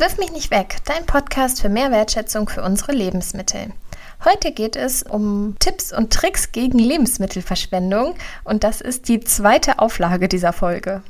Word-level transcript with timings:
Wirf 0.00 0.16
mich 0.16 0.32
nicht 0.32 0.50
weg, 0.50 0.78
dein 0.86 1.04
Podcast 1.04 1.60
für 1.60 1.68
mehr 1.68 1.90
Wertschätzung 1.90 2.48
für 2.48 2.62
unsere 2.62 2.92
Lebensmittel. 2.92 3.74
Heute 4.24 4.50
geht 4.50 4.74
es 4.74 5.02
um 5.02 5.56
Tipps 5.58 5.92
und 5.92 6.10
Tricks 6.10 6.52
gegen 6.52 6.78
Lebensmittelverschwendung 6.78 8.14
und 8.44 8.64
das 8.64 8.80
ist 8.80 9.10
die 9.10 9.20
zweite 9.20 9.78
Auflage 9.78 10.26
dieser 10.26 10.54
Folge. 10.54 11.02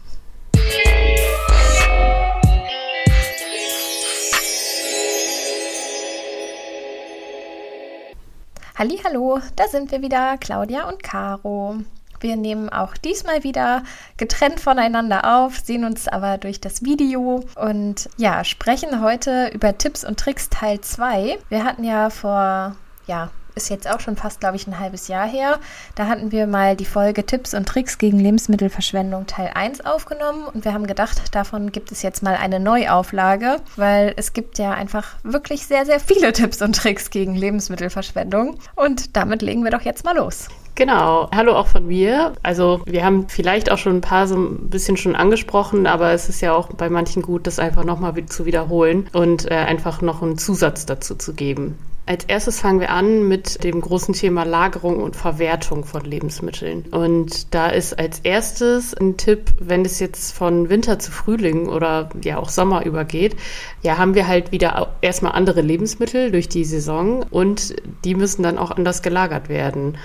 Hallo, 8.77 9.39
da 9.55 9.69
sind 9.69 9.93
wir 9.93 10.03
wieder, 10.03 10.37
Claudia 10.39 10.89
und 10.89 11.01
Caro. 11.01 11.77
Wir 12.21 12.37
nehmen 12.37 12.69
auch 12.69 12.97
diesmal 12.97 13.45
wieder 13.45 13.83
getrennt 14.17 14.61
voneinander 14.61 15.39
auf, 15.39 15.59
sehen 15.59 15.85
uns 15.85 16.07
aber 16.07 16.39
durch 16.39 16.61
das 16.61 16.85
Video 16.85 17.45
und 17.57 18.09
ja, 18.17 18.45
sprechen 18.45 19.01
heute 19.01 19.49
über 19.49 19.77
Tipps 19.79 20.05
und 20.05 20.21
Tricks 20.21 20.51
Teil 20.51 20.81
2. 20.81 21.39
Wir 21.49 21.65
hatten 21.65 21.85
ja 21.85 22.11
vor, 22.11 22.77
ja, 23.07 23.31
ist 23.55 23.71
jetzt 23.71 23.91
auch 23.91 24.01
schon 24.01 24.17
fast, 24.17 24.41
glaube 24.41 24.57
ich, 24.57 24.67
ein 24.67 24.79
halbes 24.79 25.09
Jahr 25.09 25.27
her. 25.27 25.59
Da 25.95 26.07
hatten 26.07 26.33
wir 26.33 26.47
mal 26.47 26.77
die 26.77 26.85
Folge 26.85 27.25
Tipps 27.25 27.55
und 27.55 27.67
Tricks 27.67 27.99
gegen 27.99 28.19
Lebensmittelverschwendung 28.19 29.27
Teil 29.27 29.51
1 29.55 29.85
aufgenommen 29.85 30.45
und 30.47 30.65
wir 30.65 30.73
haben 30.73 30.87
gedacht, 30.87 31.35
davon 31.35 31.73
gibt 31.73 31.93
es 31.93 32.03
jetzt 32.03 32.23
mal 32.23 32.35
eine 32.35 32.61
Neuauflage, 32.61 33.57
weil 33.77 34.15
es 34.17 34.33
gibt 34.33 34.59
ja 34.59 34.73
einfach 34.73 35.17
wirklich 35.23 35.67
sehr, 35.67 35.87
sehr 35.87 36.01
viele 36.01 36.33
Tipps 36.35 36.63
und 36.63 36.77
Tricks 36.77 37.11
gegen 37.11 37.35
Lebensmittelverschwendung 37.35 38.59
und 38.77 39.17
damit 39.17 39.43
legen 39.43 39.65
wir 39.65 39.71
doch 39.71 39.83
jetzt 39.83 40.05
mal 40.05 40.17
los. 40.17 40.49
Genau, 40.81 41.29
hallo 41.35 41.57
auch 41.57 41.67
von 41.67 41.87
mir. 41.87 42.33
Also 42.43 42.81
wir 42.87 43.05
haben 43.05 43.29
vielleicht 43.29 43.71
auch 43.71 43.77
schon 43.77 43.97
ein 43.97 44.01
paar 44.01 44.27
so 44.27 44.37
ein 44.37 44.71
bisschen 44.71 44.97
schon 44.97 45.15
angesprochen, 45.15 45.87
aber 45.87 46.13
es 46.13 46.31
ist 46.31 46.41
ja 46.41 46.55
auch 46.55 46.69
bei 46.69 46.89
manchen 46.89 47.21
gut, 47.21 47.47
das 47.47 47.59
einfach 47.59 47.85
nochmal 47.85 48.15
zu 48.27 48.47
wiederholen 48.47 49.07
und 49.13 49.51
äh, 49.51 49.55
einfach 49.57 50.01
noch 50.01 50.23
einen 50.23 50.39
Zusatz 50.39 50.87
dazu 50.87 51.17
zu 51.17 51.35
geben. 51.35 51.77
Als 52.07 52.25
erstes 52.25 52.61
fangen 52.61 52.81
wir 52.81 52.91
an 52.91 53.29
mit 53.29 53.63
dem 53.63 53.81
großen 53.81 54.15
Thema 54.15 54.45
Lagerung 54.45 55.01
und 55.01 55.15
Verwertung 55.15 55.85
von 55.85 56.05
Lebensmitteln. 56.05 56.87
Und 56.91 57.55
da 57.55 57.69
ist 57.69 57.99
als 57.99 58.19
erstes 58.21 58.95
ein 58.95 59.17
Tipp, 59.17 59.53
wenn 59.61 59.85
es 59.85 60.01
jetzt 60.01 60.33
von 60.33 60.69
Winter 60.71 60.99
zu 60.99 61.13
Frühling 61.13 61.69
oder 61.69 62.09
ja 62.23 62.39
auch 62.39 62.49
Sommer 62.49 62.85
übergeht, 62.85 63.37
ja, 63.83 63.97
haben 63.97 64.15
wir 64.15 64.27
halt 64.27 64.51
wieder 64.51 64.95
erstmal 65.03 65.33
andere 65.33 65.61
Lebensmittel 65.61 66.33
durch 66.33 66.49
die 66.49 66.65
Saison 66.65 67.25
und 67.31 67.77
die 68.05 68.17
müssen 68.17 68.43
dann 68.43 68.59
auch 68.59 68.73
anders 68.73 69.03
gelagert 69.03 69.49
werden. 69.49 69.97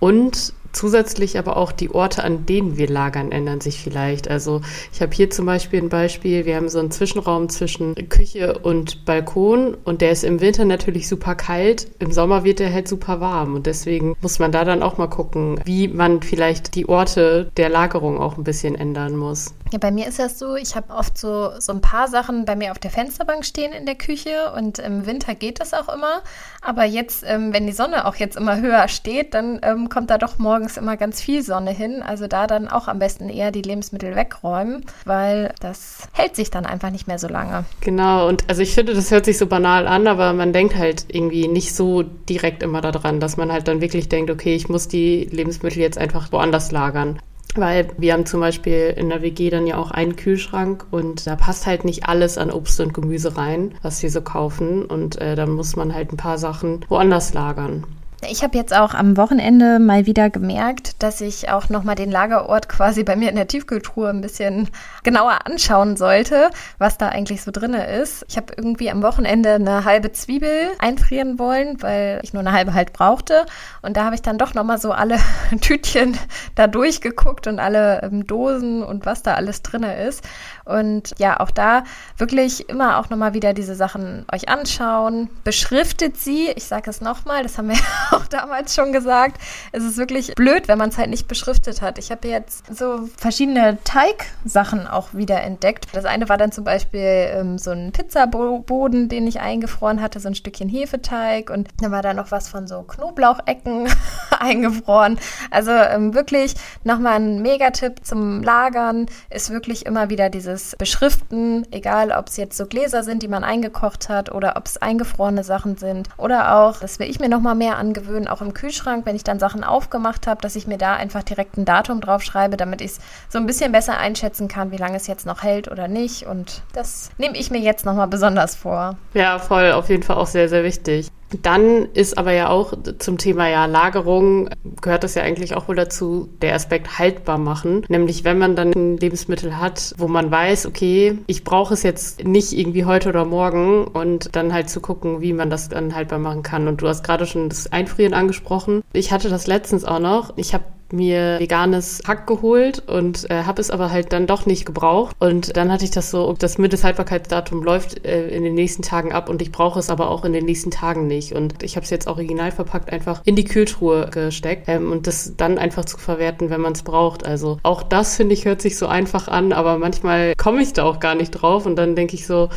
Und 0.00 0.52
zusätzlich 0.74 1.38
aber 1.38 1.56
auch 1.56 1.72
die 1.72 1.90
Orte, 1.90 2.24
an 2.24 2.46
denen 2.46 2.76
wir 2.76 2.88
lagern, 2.88 3.32
ändern 3.32 3.60
sich 3.60 3.80
vielleicht. 3.80 4.28
Also 4.28 4.60
ich 4.92 5.00
habe 5.00 5.14
hier 5.14 5.30
zum 5.30 5.46
Beispiel 5.46 5.80
ein 5.82 5.88
Beispiel, 5.88 6.44
wir 6.44 6.56
haben 6.56 6.68
so 6.68 6.78
einen 6.78 6.90
Zwischenraum 6.90 7.48
zwischen 7.48 7.94
Küche 8.08 8.58
und 8.58 9.04
Balkon 9.04 9.76
und 9.84 10.00
der 10.00 10.10
ist 10.10 10.24
im 10.24 10.40
Winter 10.40 10.64
natürlich 10.64 11.08
super 11.08 11.34
kalt, 11.34 11.88
im 11.98 12.12
Sommer 12.12 12.44
wird 12.44 12.60
er 12.60 12.72
halt 12.72 12.88
super 12.88 13.20
warm 13.20 13.54
und 13.54 13.66
deswegen 13.66 14.16
muss 14.20 14.38
man 14.38 14.52
da 14.52 14.64
dann 14.64 14.82
auch 14.82 14.98
mal 14.98 15.08
gucken, 15.08 15.60
wie 15.64 15.88
man 15.88 16.22
vielleicht 16.22 16.74
die 16.74 16.88
Orte 16.88 17.50
der 17.56 17.68
Lagerung 17.68 18.18
auch 18.18 18.36
ein 18.36 18.44
bisschen 18.44 18.74
ändern 18.74 19.16
muss. 19.16 19.54
Ja, 19.74 19.78
bei 19.78 19.90
mir 19.90 20.06
ist 20.06 20.20
das 20.20 20.38
so, 20.38 20.54
ich 20.54 20.76
habe 20.76 20.94
oft 20.94 21.18
so, 21.18 21.50
so 21.58 21.72
ein 21.72 21.80
paar 21.80 22.06
Sachen 22.06 22.44
bei 22.44 22.54
mir 22.54 22.70
auf 22.70 22.78
der 22.78 22.92
Fensterbank 22.92 23.44
stehen 23.44 23.72
in 23.72 23.86
der 23.86 23.96
Küche 23.96 24.52
und 24.56 24.78
im 24.78 25.04
Winter 25.04 25.34
geht 25.34 25.58
das 25.58 25.74
auch 25.74 25.92
immer. 25.92 26.22
Aber 26.62 26.84
jetzt, 26.84 27.24
ähm, 27.26 27.52
wenn 27.52 27.66
die 27.66 27.72
Sonne 27.72 28.06
auch 28.06 28.14
jetzt 28.14 28.36
immer 28.36 28.60
höher 28.60 28.86
steht, 28.86 29.34
dann 29.34 29.58
ähm, 29.64 29.88
kommt 29.88 30.10
da 30.10 30.18
doch 30.18 30.38
morgens 30.38 30.76
immer 30.76 30.96
ganz 30.96 31.20
viel 31.20 31.42
Sonne 31.42 31.72
hin. 31.72 32.04
Also 32.04 32.28
da 32.28 32.46
dann 32.46 32.68
auch 32.68 32.86
am 32.86 33.00
besten 33.00 33.28
eher 33.28 33.50
die 33.50 33.62
Lebensmittel 33.62 34.14
wegräumen, 34.14 34.84
weil 35.06 35.52
das 35.58 36.06
hält 36.12 36.36
sich 36.36 36.52
dann 36.52 36.66
einfach 36.66 36.90
nicht 36.90 37.08
mehr 37.08 37.18
so 37.18 37.26
lange. 37.26 37.64
Genau, 37.80 38.28
und 38.28 38.48
also 38.48 38.62
ich 38.62 38.74
finde, 38.74 38.94
das 38.94 39.10
hört 39.10 39.24
sich 39.24 39.38
so 39.38 39.48
banal 39.48 39.88
an, 39.88 40.06
aber 40.06 40.34
man 40.34 40.52
denkt 40.52 40.76
halt 40.76 41.06
irgendwie 41.08 41.48
nicht 41.48 41.74
so 41.74 42.04
direkt 42.04 42.62
immer 42.62 42.80
daran, 42.80 43.18
dass 43.18 43.36
man 43.36 43.50
halt 43.50 43.66
dann 43.66 43.80
wirklich 43.80 44.08
denkt, 44.08 44.30
okay, 44.30 44.54
ich 44.54 44.68
muss 44.68 44.86
die 44.86 45.24
Lebensmittel 45.24 45.82
jetzt 45.82 45.98
einfach 45.98 46.30
woanders 46.30 46.70
lagern. 46.70 47.18
Weil 47.54 47.88
wir 47.98 48.12
haben 48.12 48.26
zum 48.26 48.40
Beispiel 48.40 48.94
in 48.96 49.08
der 49.08 49.22
WG 49.22 49.50
dann 49.50 49.66
ja 49.66 49.76
auch 49.76 49.90
einen 49.90 50.16
Kühlschrank 50.16 50.86
und 50.90 51.26
da 51.26 51.36
passt 51.36 51.66
halt 51.66 51.84
nicht 51.84 52.08
alles 52.08 52.36
an 52.36 52.50
Obst 52.50 52.80
und 52.80 52.94
Gemüse 52.94 53.36
rein, 53.36 53.74
was 53.82 54.02
wir 54.02 54.10
so 54.10 54.22
kaufen. 54.22 54.84
Und 54.84 55.20
äh, 55.20 55.36
dann 55.36 55.50
muss 55.50 55.76
man 55.76 55.94
halt 55.94 56.12
ein 56.12 56.16
paar 56.16 56.38
Sachen 56.38 56.84
woanders 56.88 57.32
lagern. 57.32 57.84
Ich 58.30 58.42
habe 58.42 58.56
jetzt 58.56 58.74
auch 58.74 58.94
am 58.94 59.16
Wochenende 59.16 59.78
mal 59.78 60.06
wieder 60.06 60.30
gemerkt, 60.30 61.02
dass 61.02 61.20
ich 61.20 61.50
auch 61.50 61.68
nochmal 61.68 61.94
den 61.94 62.10
Lagerort 62.10 62.68
quasi 62.68 63.02
bei 63.04 63.16
mir 63.16 63.28
in 63.28 63.36
der 63.36 63.48
Tiefkühltruhe 63.48 64.08
ein 64.08 64.20
bisschen 64.20 64.68
genauer 65.02 65.46
anschauen 65.46 65.96
sollte, 65.96 66.50
was 66.78 66.98
da 66.98 67.08
eigentlich 67.08 67.42
so 67.42 67.50
drin 67.50 67.74
ist. 67.74 68.24
Ich 68.28 68.36
habe 68.36 68.52
irgendwie 68.56 68.90
am 68.90 69.02
Wochenende 69.02 69.54
eine 69.54 69.84
halbe 69.84 70.12
Zwiebel 70.12 70.70
einfrieren 70.78 71.38
wollen, 71.38 71.82
weil 71.82 72.20
ich 72.22 72.32
nur 72.32 72.40
eine 72.40 72.52
halbe 72.52 72.74
halt 72.74 72.92
brauchte. 72.92 73.44
Und 73.82 73.96
da 73.96 74.04
habe 74.04 74.14
ich 74.14 74.22
dann 74.22 74.38
doch 74.38 74.54
nochmal 74.54 74.78
so 74.78 74.92
alle 74.92 75.18
Tütchen 75.60 76.16
da 76.54 76.66
durchgeguckt 76.66 77.46
und 77.46 77.58
alle 77.58 78.02
ähm, 78.02 78.26
Dosen 78.26 78.82
und 78.82 79.06
was 79.06 79.22
da 79.22 79.34
alles 79.34 79.62
drin 79.62 79.82
ist. 79.82 80.22
Und 80.64 81.14
ja, 81.18 81.40
auch 81.40 81.50
da 81.50 81.84
wirklich 82.16 82.68
immer 82.68 82.98
auch 82.98 83.10
nochmal 83.10 83.34
wieder 83.34 83.52
diese 83.52 83.74
Sachen 83.74 84.24
euch 84.32 84.48
anschauen. 84.48 85.28
Beschriftet 85.44 86.16
sie. 86.16 86.48
Ich 86.56 86.64
sage 86.64 86.90
es 86.90 87.00
nochmal, 87.00 87.42
das 87.42 87.58
haben 87.58 87.68
wir 87.68 87.78
auch 88.12 88.26
damals 88.26 88.74
schon 88.74 88.92
gesagt. 88.92 89.40
Es 89.72 89.84
ist 89.84 89.96
wirklich 89.96 90.34
blöd, 90.34 90.68
wenn 90.68 90.78
man 90.78 90.88
es 90.88 90.98
halt 90.98 91.10
nicht 91.10 91.28
beschriftet 91.28 91.82
hat. 91.82 91.98
Ich 91.98 92.10
habe 92.10 92.28
jetzt 92.28 92.64
so 92.74 93.08
verschiedene 93.16 93.78
Teigsachen 93.84 94.86
auch 94.86 95.12
wieder 95.12 95.42
entdeckt. 95.42 95.86
Das 95.92 96.04
eine 96.04 96.28
war 96.28 96.38
dann 96.38 96.52
zum 96.52 96.64
Beispiel 96.64 97.00
ähm, 97.00 97.58
so 97.58 97.70
ein 97.70 97.92
Pizzaboden, 97.92 99.08
den 99.08 99.26
ich 99.26 99.40
eingefroren 99.40 100.00
hatte, 100.00 100.20
so 100.20 100.28
ein 100.28 100.34
Stückchen 100.34 100.68
Hefeteig. 100.68 101.50
Und 101.50 101.68
dann 101.80 101.92
war 101.92 102.02
da 102.02 102.14
noch 102.14 102.30
was 102.30 102.48
von 102.48 102.66
so 102.66 102.82
Knoblauchecken 102.82 103.88
eingefroren. 104.38 105.18
Also 105.50 105.72
ähm, 105.72 106.14
wirklich 106.14 106.54
nochmal 106.84 107.14
ein 107.14 107.42
Megatipp 107.42 108.04
zum 108.04 108.42
Lagern 108.42 109.06
ist 109.30 109.50
wirklich 109.50 109.86
immer 109.86 110.08
wieder 110.08 110.30
dieses 110.54 110.76
Beschriften, 110.76 111.66
egal 111.72 112.12
ob 112.12 112.28
es 112.28 112.36
jetzt 112.36 112.56
so 112.56 112.66
Gläser 112.66 113.02
sind, 113.02 113.22
die 113.22 113.28
man 113.28 113.44
eingekocht 113.44 114.08
hat 114.08 114.32
oder 114.32 114.56
ob 114.56 114.66
es 114.66 114.76
eingefrorene 114.76 115.44
Sachen 115.44 115.76
sind. 115.76 116.08
Oder 116.16 116.56
auch, 116.56 116.80
das 116.80 116.98
will 116.98 117.10
ich 117.10 117.20
mir 117.20 117.28
nochmal 117.28 117.54
mehr 117.54 117.76
angewöhnen, 117.76 118.28
auch 118.28 118.40
im 118.40 118.54
Kühlschrank, 118.54 119.04
wenn 119.04 119.16
ich 119.16 119.24
dann 119.24 119.38
Sachen 119.38 119.64
aufgemacht 119.64 120.26
habe, 120.26 120.40
dass 120.40 120.56
ich 120.56 120.66
mir 120.66 120.78
da 120.78 120.94
einfach 120.94 121.22
direkt 121.22 121.56
ein 121.56 121.64
Datum 121.64 122.00
drauf 122.00 122.22
schreibe, 122.22 122.56
damit 122.56 122.80
ich 122.80 122.92
es 122.92 122.98
so 123.28 123.38
ein 123.38 123.46
bisschen 123.46 123.72
besser 123.72 123.98
einschätzen 123.98 124.48
kann, 124.48 124.70
wie 124.70 124.76
lange 124.76 124.96
es 124.96 125.06
jetzt 125.06 125.26
noch 125.26 125.42
hält 125.42 125.70
oder 125.70 125.88
nicht. 125.88 126.26
Und 126.26 126.62
das 126.72 127.10
nehme 127.18 127.36
ich 127.36 127.50
mir 127.50 127.60
jetzt 127.60 127.84
nochmal 127.84 128.08
besonders 128.08 128.54
vor. 128.54 128.96
Ja, 129.12 129.38
voll, 129.38 129.72
auf 129.72 129.88
jeden 129.88 130.02
Fall 130.02 130.16
auch 130.16 130.26
sehr, 130.26 130.48
sehr 130.48 130.64
wichtig. 130.64 131.10
Dann 131.42 131.88
ist 131.94 132.16
aber 132.16 132.32
ja 132.32 132.48
auch 132.48 132.74
zum 132.98 133.18
Thema 133.18 133.48
ja 133.48 133.66
Lagerung, 133.66 134.48
gehört 134.80 135.04
das 135.04 135.14
ja 135.14 135.22
eigentlich 135.22 135.54
auch 135.54 135.68
wohl 135.68 135.76
dazu, 135.76 136.28
der 136.42 136.54
Aspekt 136.54 136.98
haltbar 136.98 137.38
machen. 137.38 137.84
Nämlich 137.88 138.24
wenn 138.24 138.38
man 138.38 138.56
dann 138.56 138.72
ein 138.72 138.96
Lebensmittel 138.96 139.58
hat, 139.58 139.94
wo 139.98 140.08
man 140.08 140.30
weiß, 140.30 140.66
okay, 140.66 141.18
ich 141.26 141.44
brauche 141.44 141.74
es 141.74 141.82
jetzt 141.82 142.24
nicht 142.24 142.52
irgendwie 142.52 142.84
heute 142.84 143.08
oder 143.08 143.24
morgen 143.24 143.84
und 143.84 144.34
dann 144.36 144.52
halt 144.52 144.70
zu 144.70 144.80
gucken, 144.80 145.20
wie 145.20 145.32
man 145.32 145.50
das 145.50 145.68
dann 145.68 145.94
haltbar 145.94 146.18
machen 146.18 146.42
kann. 146.42 146.68
Und 146.68 146.82
du 146.82 146.88
hast 146.88 147.02
gerade 147.04 147.26
schon 147.26 147.48
das 147.48 147.72
Einfrieren 147.72 148.14
angesprochen. 148.14 148.82
Ich 148.92 149.12
hatte 149.12 149.28
das 149.28 149.46
letztens 149.46 149.84
auch 149.84 149.98
noch. 150.00 150.34
Ich 150.36 150.54
habe 150.54 150.64
mir 150.94 151.38
veganes 151.38 152.02
Hack 152.06 152.26
geholt 152.26 152.82
und 152.88 153.28
äh, 153.30 153.42
habe 153.44 153.60
es 153.60 153.70
aber 153.70 153.90
halt 153.90 154.12
dann 154.12 154.26
doch 154.26 154.46
nicht 154.46 154.64
gebraucht. 154.64 155.14
Und 155.18 155.56
dann 155.56 155.70
hatte 155.70 155.84
ich 155.84 155.90
das 155.90 156.10
so, 156.10 156.34
das 156.38 156.58
Mindesthaltbarkeitsdatum 156.58 157.62
läuft 157.62 158.04
äh, 158.06 158.28
in 158.28 158.44
den 158.44 158.54
nächsten 158.54 158.82
Tagen 158.82 159.12
ab 159.12 159.28
und 159.28 159.42
ich 159.42 159.52
brauche 159.52 159.78
es 159.78 159.90
aber 159.90 160.10
auch 160.10 160.24
in 160.24 160.32
den 160.32 160.44
nächsten 160.44 160.70
Tagen 160.70 161.06
nicht. 161.06 161.32
Und 161.32 161.62
ich 161.62 161.76
habe 161.76 161.84
es 161.84 161.90
jetzt 161.90 162.06
original 162.06 162.52
verpackt 162.52 162.92
einfach 162.92 163.20
in 163.24 163.36
die 163.36 163.44
Kühltruhe 163.44 164.08
gesteckt 164.10 164.68
ähm, 164.68 164.90
und 164.92 165.06
das 165.06 165.34
dann 165.36 165.58
einfach 165.58 165.84
zu 165.84 165.98
verwerten, 165.98 166.50
wenn 166.50 166.60
man 166.60 166.72
es 166.72 166.82
braucht. 166.82 167.26
Also 167.26 167.58
auch 167.62 167.82
das 167.82 168.16
finde 168.16 168.34
ich 168.34 168.44
hört 168.44 168.62
sich 168.62 168.78
so 168.78 168.86
einfach 168.86 169.28
an, 169.28 169.52
aber 169.52 169.78
manchmal 169.78 170.34
komme 170.36 170.62
ich 170.62 170.72
da 170.72 170.84
auch 170.84 171.00
gar 171.00 171.14
nicht 171.14 171.30
drauf 171.30 171.66
und 171.66 171.76
dann 171.76 171.96
denke 171.96 172.14
ich 172.14 172.26
so, 172.26 172.48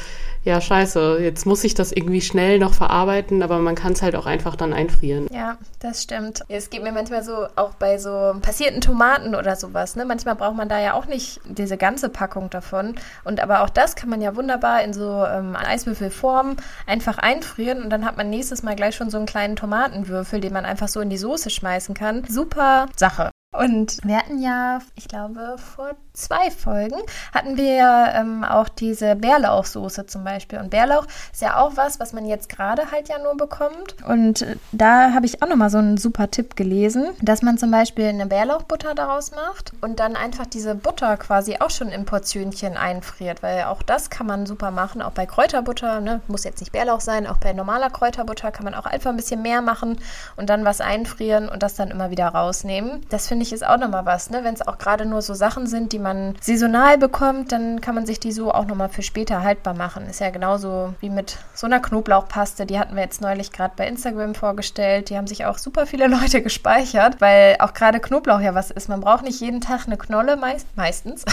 ja, 0.48 0.62
scheiße, 0.62 1.18
jetzt 1.20 1.46
muss 1.46 1.66
ich 1.66 1.74
das 1.74 1.92
irgendwie 1.92 2.22
schnell 2.22 2.58
noch 2.58 2.74
verarbeiten, 2.74 3.44
aber 3.44 3.60
man 3.60 3.76
kann 3.76 3.92
es 3.92 4.02
halt 4.02 4.16
auch 4.16 4.26
einfach 4.26 4.56
dann 4.56 4.72
einfrieren. 4.72 5.28
Ja, 5.30 5.58
das 5.80 6.04
stimmt. 6.04 6.46
Es 6.48 6.70
geht 6.70 6.84
mir 6.84 6.94
manchmal 6.94 7.22
so, 7.22 7.48
auch 7.58 7.74
bei 7.74 7.98
so 7.98 8.34
passierten 8.42 8.80
Tomaten 8.80 9.36
oder 9.36 9.58
sowas, 9.58 9.98
ne? 9.98 10.06
Manchmal 10.06 10.36
braucht 10.36 10.56
man 10.56 10.70
da 10.70 10.80
ja 10.80 10.94
auch 10.94 11.06
nicht 11.06 11.42
diese 11.44 11.76
ganze 11.76 12.08
Packung 12.08 12.50
davon. 12.50 12.96
Und 13.26 13.42
aber 13.42 13.62
auch 13.62 13.70
das 13.70 13.98
kann 13.98 14.10
man 14.10 14.22
ja 14.22 14.38
wunderbar 14.38 14.84
in 14.86 14.94
so 14.94 15.26
ähm, 15.26 15.58
Eiswürfelform 15.58 16.56
einfach 16.86 17.18
einfrieren 17.18 17.84
und 17.84 17.90
dann 17.90 18.06
hat 18.06 18.16
man 18.16 18.30
nächstes 18.30 18.64
Mal 18.64 18.78
gleich 18.78 18.96
schon 18.96 19.10
so 19.10 19.18
einen 19.18 19.26
kleinen 19.26 19.58
Tomatenwürfel, 19.58 20.40
den 20.40 20.54
man 20.54 20.64
einfach 20.64 20.88
so 20.88 21.02
in 21.02 21.10
die 21.10 21.18
Soße 21.18 21.50
schmeißen 21.50 21.94
kann. 21.94 22.24
Super 22.30 22.86
Sache. 22.96 23.32
Und 23.54 24.00
wir 24.04 24.18
hatten 24.18 24.42
ja, 24.42 24.80
ich 24.96 25.08
glaube, 25.08 25.56
vor 25.58 25.96
zwei 26.12 26.52
Folgen 26.52 26.98
hatten 27.34 27.56
wir 27.56 28.12
ähm, 28.14 28.44
auch 28.44 28.68
diese 28.68 29.16
Bärlauchsoße 29.16 30.06
zum 30.06 30.24
Beispiel. 30.24 30.60
Und 30.60 30.70
Bärlauch 30.70 31.06
ist 31.32 31.42
ja 31.42 31.58
auch 31.58 31.78
was, 31.78 32.00
was 32.00 32.12
man 32.12 32.26
jetzt 32.26 32.50
gerade 32.50 32.92
halt 32.92 33.08
ja 33.08 33.20
nur 33.20 33.38
bekommt. 33.38 33.96
Und 34.06 34.42
äh, 34.42 34.58
da 34.74 35.14
habe 35.14 35.26
ich 35.26 35.42
auch 35.42 35.48
nochmal 35.48 35.70
so 35.70 35.78
einen 35.78 35.98
super 35.98 36.30
Tipp 36.30 36.56
gelesen, 36.56 37.06
dass 37.22 37.42
man 37.42 37.58
zum 37.58 37.72
Beispiel 37.72 38.08
eine 38.08 38.26
Bärlauchbutter 38.26 38.96
daraus 38.96 39.32
macht 39.32 39.72
und 39.80 40.00
dann 40.00 40.16
einfach 40.16 40.46
diese 40.46 40.76
Butter 40.76 41.16
quasi 41.18 41.58
auch 41.60 41.70
schon 41.70 41.90
in 41.90 42.06
Portionchen 42.06 42.76
einfriert, 42.76 43.44
weil 43.44 43.64
auch 43.64 43.82
das 43.82 44.10
kann 44.10 44.28
man 44.28 44.46
super 44.46 44.72
machen, 44.72 45.02
auch 45.02 45.12
bei 45.12 45.26
Kräuterbutter, 45.26 46.02
ne? 46.02 46.22
muss 46.28 46.44
jetzt 46.44 46.60
nicht 46.60 46.72
Bärlauch 46.72 47.02
sein, 47.02 47.28
auch 47.28 47.38
bei 47.38 47.54
normaler 47.54 47.90
Kräuterbutter 47.92 48.52
kann 48.52 48.66
man 48.66 48.74
auch 48.74 48.86
einfach 48.86 49.12
ein 49.12 49.18
bisschen 49.18 49.42
mehr 49.42 49.62
machen 49.62 50.00
und 50.36 50.50
dann 50.50 50.66
was 50.66 50.82
einfrieren 50.82 51.48
und 51.48 51.64
das 51.64 51.76
dann 51.76 51.92
immer 51.92 52.10
wieder 52.10 52.28
rausnehmen. 52.28 53.06
Das 53.10 53.28
finde 53.28 53.37
ich 53.42 53.54
ist 53.54 53.66
auch 53.66 53.78
nochmal 53.78 54.06
was, 54.06 54.30
ne? 54.30 54.44
wenn 54.44 54.54
es 54.54 54.68
auch 54.68 54.78
gerade 54.78 55.06
nur 55.06 55.22
so 55.22 55.34
Sachen 55.34 55.68
sind, 55.68 55.94
die 55.94 56.00
man 56.00 56.08
man 56.18 56.36
saisonal 56.42 56.98
bekommt, 56.98 57.52
dann 57.52 57.82
kann 57.82 57.96
man 57.96 58.06
sich 58.06 58.20
die 58.20 58.32
so 58.32 58.52
auch 58.52 58.66
nochmal 58.66 58.90
für 58.90 59.04
später 59.04 59.44
haltbar 59.44 59.74
machen. 59.74 60.08
Ist 60.08 60.20
ja 60.20 60.30
genauso 60.30 60.94
wie 61.00 61.10
mit 61.10 61.38
so 61.54 61.68
einer 61.68 61.80
Knoblauchpaste. 61.80 62.66
Die 62.66 62.80
hatten 62.80 62.96
wir 62.96 63.04
jetzt 63.04 63.22
neulich 63.22 63.52
gerade 63.52 63.74
bei 63.76 63.88
Instagram 63.88 64.36
vorgestellt. 64.36 65.10
Die 65.10 65.18
haben 65.18 65.28
sich 65.28 65.46
auch 65.46 65.58
super 65.58 65.86
viele 65.86 66.08
Leute 66.18 66.42
gespeichert, 66.42 67.22
weil 67.22 67.58
auch 67.60 67.74
gerade 67.74 68.00
Knoblauch 68.00 68.40
ja 68.40 68.56
was 68.56 68.72
ist. 68.72 68.90
Man 68.90 69.02
braucht 69.02 69.24
nicht 69.24 69.40
jeden 69.42 69.62
Tag 69.62 69.88
eine 69.88 69.98
Knolle, 69.98 70.38
meist, 70.38 70.68
meistens. 70.76 71.26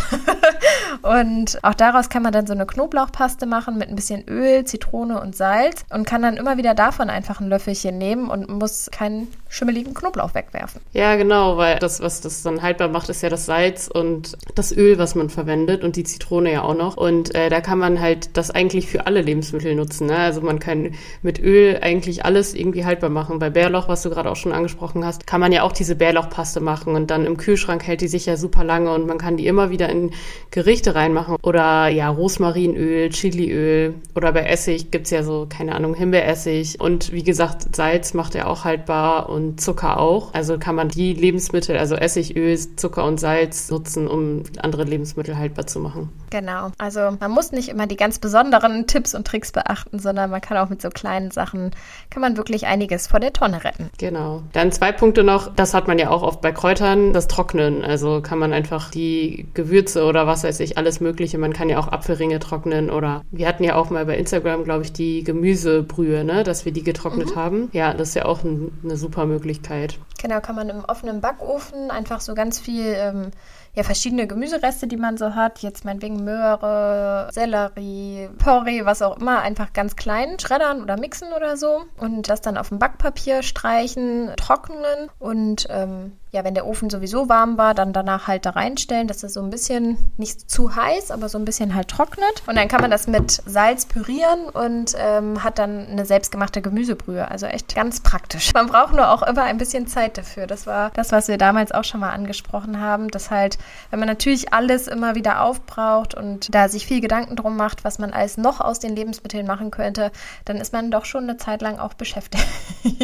und 1.03 1.59
auch 1.63 1.75
daraus 1.75 2.09
kann 2.09 2.23
man 2.23 2.33
dann 2.33 2.47
so 2.47 2.53
eine 2.53 2.67
Knoblauchpaste 2.67 3.47
machen 3.47 3.79
mit 3.79 3.89
ein 3.89 3.97
bisschen 3.97 4.27
Öl, 4.29 4.65
Zitrone 4.65 5.21
und 5.21 5.37
Salz 5.37 5.85
und 5.91 6.07
kann 6.07 6.23
dann 6.23 6.37
immer 6.37 6.57
wieder 6.57 6.75
davon 6.75 7.11
einfach 7.11 7.41
ein 7.41 7.49
Löffelchen 7.49 7.99
nehmen 7.99 8.29
und 8.29 8.49
muss 8.49 8.91
keinen 8.91 9.29
schimmeligen 9.49 9.95
Knoblauch 9.95 10.35
wegwerfen. 10.35 10.81
Ja, 10.93 11.15
genau, 11.17 11.57
weil 11.57 11.79
das, 11.79 11.94
was 12.01 12.21
das 12.21 12.43
dann 12.43 12.63
haltbar 12.63 12.89
macht, 12.89 13.09
ist 13.09 13.23
ja 13.23 13.29
das 13.29 13.47
Salz 13.47 13.89
und 13.93 14.37
das 14.55 14.77
Öl, 14.77 14.99
was 14.99 15.15
man 15.15 15.31
verwendet 15.31 15.85
und 15.85 15.97
die 15.97 16.05
Zitrone 16.05 16.53
ja 16.53 16.63
auch 16.63 16.77
noch. 16.77 16.97
Und 16.97 17.35
äh, 17.35 17.49
da 17.51 17.61
kann 17.61 17.79
man 17.79 18.01
halt 18.01 18.37
das 18.37 18.51
eigentlich 18.51 18.87
für 18.87 19.07
alle 19.07 19.23
Lebensmittel 19.23 19.75
nutzen. 19.75 20.07
Ne? 20.07 20.17
Also 20.17 20.41
man 20.41 20.59
kann 20.59 20.95
mit 21.23 21.41
Öl 21.41 21.79
eigentlich 21.81 22.25
alles 22.25 22.55
irgendwie 22.55 22.85
haltbar 22.85 23.11
machen. 23.11 23.39
Bei 23.39 23.51
Bärlauch, 23.51 23.89
was 23.89 24.03
du 24.03 24.11
gerade 24.11 24.31
auch 24.31 24.37
schon 24.37 24.53
angesprochen 24.53 25.05
hast, 25.05 25.27
kann 25.27 25.41
man 25.41 25.53
ja 25.53 25.63
auch 25.63 25.73
diese 25.73 25.97
Bärlauchpaste 25.97 26.61
machen 26.61 26.95
und 26.95 27.11
dann 27.11 27.27
im 27.27 27.37
Kühlschrank 27.37 27.87
hält 27.87 28.01
die 28.01 28.09
sich 28.09 28.27
ja 28.27 28.37
super 28.37 28.65
lange 28.65 28.93
und 28.93 29.07
man 29.07 29.19
kann 29.19 29.37
die 29.37 29.47
immer 29.47 29.71
wieder 29.71 29.89
in 29.89 30.11
Gerichte 30.51 30.95
reinmachen. 30.95 31.37
Oder 31.43 31.89
ja, 31.89 32.09
Rosmarinöl, 32.09 33.09
Chiliöl 33.11 33.95
oder 34.15 34.33
bei 34.33 34.45
Essig 34.45 34.91
gibt's 34.91 35.11
ja 35.11 35.23
so, 35.23 35.47
keine 35.49 35.75
Ahnung, 35.75 35.95
Himbeeressig. 35.95 36.81
Und 36.81 37.13
wie 37.13 37.23
gesagt, 37.23 37.75
Salz 37.75 38.15
macht 38.15 38.35
er 38.35 38.49
auch 38.49 38.65
haltbar 38.65 39.29
und 39.29 39.61
Zucker 39.61 39.99
auch. 39.99 40.35
Also 40.35 40.59
kann 40.59 40.75
man 40.75 40.89
die 40.89 41.15
Lebensmittel, 41.15 41.79
also 41.85 41.97
Essigöl, 41.97 42.59
Zucker 42.77 43.05
und 43.05 43.21
Salz 43.21 43.71
nutzen, 43.71 44.09
um 44.09 44.43
andere 44.63 44.85
Lebensmittel 44.85 45.37
haltbar 45.37 45.67
zu 45.67 45.81
machen. 45.81 46.09
Genau. 46.31 46.71
Also 46.79 47.01
man 47.21 47.31
muss 47.31 47.53
nicht 47.53 47.69
immer 47.69 47.87
die 47.87 47.97
ganz 47.97 48.19
besonderen 48.19 48.87
Tipps 48.87 49.15
und 49.15 49.27
Tricks 49.27 49.53
beachten, 49.53 49.99
sondern 49.99 50.31
man 50.31 50.41
kann 50.41 50.57
auch 50.57 50.71
mit 50.71 50.81
so 50.81 50.89
kleinen 50.89 51.31
Sachen, 51.31 51.73
kann 52.09 52.23
man 52.23 52.39
wirklich 52.39 52.67
einiges 52.67 53.07
vor 53.07 53.21
der 53.21 53.35
Tonne 53.35 53.65
retten. 53.65 53.91
Genau. 53.99 54.43
Dann 54.55 54.73
zwei 54.73 54.93
Punkte 54.93 55.25
noch, 55.25 55.55
das 55.55 55.75
hat 55.75 55.87
man 55.87 55.99
ja 55.99 56.09
auch 56.09 56.23
oft 56.23 56.41
bei 56.41 56.53
Kräutern, 56.53 57.13
das 57.13 57.29
Trocknen. 57.29 57.85
Also 57.85 58.23
kann 58.23 58.39
man 58.39 58.55
einfach 58.55 58.91
die 58.91 59.47
Gewürze 59.53 60.05
oder 60.05 60.27
was 60.27 60.43
weiß 60.43 60.61
ich, 60.61 60.79
alles 60.79 61.01
mögliche, 61.01 61.37
man 61.37 61.53
kann 61.53 61.69
ja 61.69 61.79
auch 61.79 61.89
Apfelringe 61.89 62.39
trocknen 62.39 62.89
oder 62.89 63.21
wir 63.31 63.47
hatten 63.47 63.63
ja 63.63 63.77
auch 63.77 63.91
mal 63.91 64.07
bei 64.07 64.17
Instagram, 64.17 64.65
glaube 64.65 64.85
ich, 64.85 64.95
die 64.95 65.23
Gemüsebrühe, 65.23 66.25
ne, 66.25 66.45
dass 66.45 66.65
wir 66.65 66.73
die 66.73 66.83
getrocknet 66.83 67.33
mhm. 67.33 67.39
haben. 67.39 67.69
Ja, 67.73 67.93
das 67.93 68.09
ist 68.09 68.15
ja 68.15 68.25
auch 68.25 68.43
ein, 68.43 68.73
eine 68.83 68.97
super 68.97 69.27
Möglichkeit. 69.27 69.99
Genau, 70.23 70.41
kann 70.41 70.57
man 70.57 70.71
im 70.71 70.83
offenen 70.85 71.21
Backofen 71.21 71.74
einfach 71.91 72.21
so 72.21 72.35
ganz 72.35 72.59
viel 72.59 72.95
ähm, 72.97 73.31
ja, 73.75 73.83
verschiedene 73.83 74.27
Gemüsereste, 74.27 74.87
die 74.87 74.97
man 74.97 75.17
so 75.17 75.35
hat. 75.35 75.61
Jetzt 75.61 75.85
meinetwegen 75.85 76.25
Möhre, 76.25 77.29
Sellerie, 77.33 78.29
Porree, 78.39 78.85
was 78.85 79.03
auch 79.03 79.19
immer, 79.19 79.41
einfach 79.41 79.73
ganz 79.73 79.97
klein 79.97 80.39
schreddern 80.39 80.83
oder 80.83 80.97
mixen 80.97 81.33
oder 81.33 81.57
so. 81.57 81.85
Und 81.99 82.29
das 82.29 82.41
dann 82.41 82.57
auf 82.57 82.69
dem 82.69 82.79
Backpapier 82.79 83.43
streichen, 83.43 84.33
trocknen 84.37 85.11
und 85.19 85.67
ähm, 85.71 86.13
ja, 86.35 86.43
wenn 86.43 86.55
der 86.55 86.67
Ofen 86.67 86.91
sowieso 86.91 87.29
warm 87.29 87.57
war, 87.59 87.75
dann 87.75 87.93
danach 87.93 88.27
halt 88.27 88.45
da 88.45 88.51
reinstellen, 88.51 89.07
dass 89.07 89.23
es 89.23 89.35
so 89.35 89.41
ein 89.41 89.51
bisschen 89.51 89.97
nicht 90.17 90.51
zu 90.51 90.75
heiß, 90.75 91.13
aber 91.13 91.29
so 91.29 91.39
ein 91.39 91.45
bisschen 91.45 91.77
halt 91.77 91.87
trocknet. 91.87 92.43
Und 92.49 92.57
dann 92.57 92.67
kann 92.67 92.81
man 92.81 92.91
das 92.91 93.07
mit 93.07 93.41
Salz 93.47 93.87
pürieren 93.87 94.49
und 94.53 94.95
ähm, 94.99 95.45
hat 95.45 95.61
dann 95.61 95.87
eine 95.87 96.05
selbstgemachte 96.05 96.61
Gemüsebrühe. 96.61 97.31
Also 97.31 97.47
echt 97.47 97.77
ganz 97.77 98.01
praktisch. 98.01 98.53
Man 98.53 98.67
braucht 98.67 98.95
nur 98.95 99.11
auch 99.11 99.23
immer 99.23 99.45
ein 99.45 99.59
bisschen 99.59 99.87
Zeit 99.87 100.19
dafür. 100.19 100.49
Das 100.49 100.67
war 100.67 100.91
das, 100.95 101.13
was 101.13 101.29
wir 101.29 101.39
damals 101.39 101.71
auch 101.71 101.85
schon 101.85 102.01
mal 102.01 102.11
angesprochen 102.11 102.81
haben, 102.81 103.09
dass 103.11 103.31
halt, 103.31 103.57
wenn 103.91 104.01
man 104.01 104.09
natürlich 104.09 104.53
alles 104.53 104.89
immer 104.89 105.15
wieder 105.15 105.41
aufbraucht 105.41 106.15
und 106.15 106.53
da 106.53 106.69
sich 106.69 106.85
viel 106.85 107.01
Gedanken 107.01 107.37
drum 107.37 107.57
macht, 107.57 107.85
was 107.85 108.01
man 108.01 108.13
alles 108.13 108.39
noch 108.39 108.61
aus 108.61 108.81
den 108.81 108.97
Lebensmitteln 108.97 109.47
machen 109.47 109.71
könnte, 109.71 110.11
dann 110.47 110.57
ist 110.57 110.73
man 110.73 110.91
doch 110.91 111.05
schon 111.05 111.23
eine 111.25 111.37
Zeit 111.37 111.63
lang 111.63 111.79
auch 111.79 111.95
beschäftigt. 111.95 112.45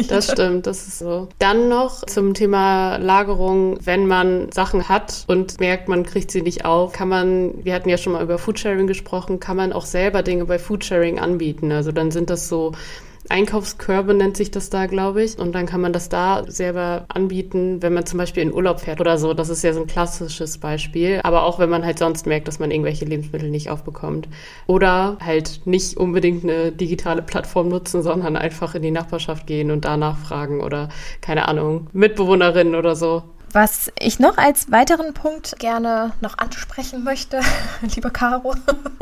Das 0.09 0.29
stimmt, 0.29 0.67
das 0.67 0.87
ist 0.87 0.99
so. 0.99 1.29
Dann 1.39 1.69
noch 1.69 2.05
zum 2.05 2.33
Thema 2.33 2.97
Lager 2.97 3.20
Lagerung, 3.21 3.77
wenn 3.85 4.07
man 4.07 4.51
Sachen 4.51 4.89
hat 4.89 5.25
und 5.27 5.59
merkt, 5.59 5.87
man 5.87 6.03
kriegt 6.03 6.31
sie 6.31 6.41
nicht 6.41 6.65
auf, 6.65 6.93
kann 6.93 7.07
man, 7.07 7.53
wir 7.63 7.75
hatten 7.75 7.87
ja 7.87 7.97
schon 7.97 8.13
mal 8.13 8.23
über 8.23 8.39
Foodsharing 8.39 8.87
gesprochen, 8.87 9.39
kann 9.39 9.57
man 9.57 9.73
auch 9.73 9.85
selber 9.85 10.23
Dinge 10.23 10.45
bei 10.45 10.57
Foodsharing 10.57 11.19
anbieten. 11.19 11.71
Also 11.71 11.91
dann 11.91 12.09
sind 12.09 12.31
das 12.31 12.49
so 12.49 12.71
Einkaufskörbe 13.31 14.13
nennt 14.13 14.37
sich 14.37 14.51
das 14.51 14.69
da, 14.69 14.85
glaube 14.85 15.23
ich. 15.23 15.39
Und 15.39 15.53
dann 15.53 15.65
kann 15.65 15.81
man 15.81 15.93
das 15.93 16.09
da 16.09 16.43
selber 16.47 17.05
anbieten, 17.07 17.81
wenn 17.81 17.93
man 17.93 18.05
zum 18.05 18.17
Beispiel 18.17 18.43
in 18.43 18.53
Urlaub 18.53 18.79
fährt 18.81 19.01
oder 19.01 19.17
so. 19.17 19.33
Das 19.33 19.49
ist 19.49 19.63
ja 19.63 19.73
so 19.73 19.81
ein 19.81 19.87
klassisches 19.87 20.57
Beispiel. 20.57 21.19
Aber 21.23 21.43
auch 21.43 21.59
wenn 21.59 21.69
man 21.69 21.85
halt 21.85 21.99
sonst 21.99 22.27
merkt, 22.27 22.47
dass 22.47 22.59
man 22.59 22.71
irgendwelche 22.71 23.05
Lebensmittel 23.05 23.49
nicht 23.49 23.69
aufbekommt. 23.69 24.27
Oder 24.67 25.17
halt 25.19 25.61
nicht 25.65 25.97
unbedingt 25.97 26.43
eine 26.43 26.71
digitale 26.71 27.21
Plattform 27.21 27.69
nutzen, 27.69 28.03
sondern 28.03 28.35
einfach 28.35 28.75
in 28.75 28.81
die 28.81 28.91
Nachbarschaft 28.91 29.47
gehen 29.47 29.71
und 29.71 29.85
da 29.85 29.97
nachfragen 29.97 30.61
oder 30.61 30.89
keine 31.21 31.47
Ahnung, 31.47 31.87
Mitbewohnerinnen 31.93 32.75
oder 32.75 32.95
so. 32.95 33.23
Was 33.53 33.91
ich 33.99 34.19
noch 34.19 34.37
als 34.37 34.71
weiteren 34.71 35.13
Punkt 35.13 35.59
gerne 35.59 36.13
noch 36.21 36.37
ansprechen 36.37 37.03
möchte, 37.03 37.41
liebe 37.81 38.09
Caro, 38.09 38.55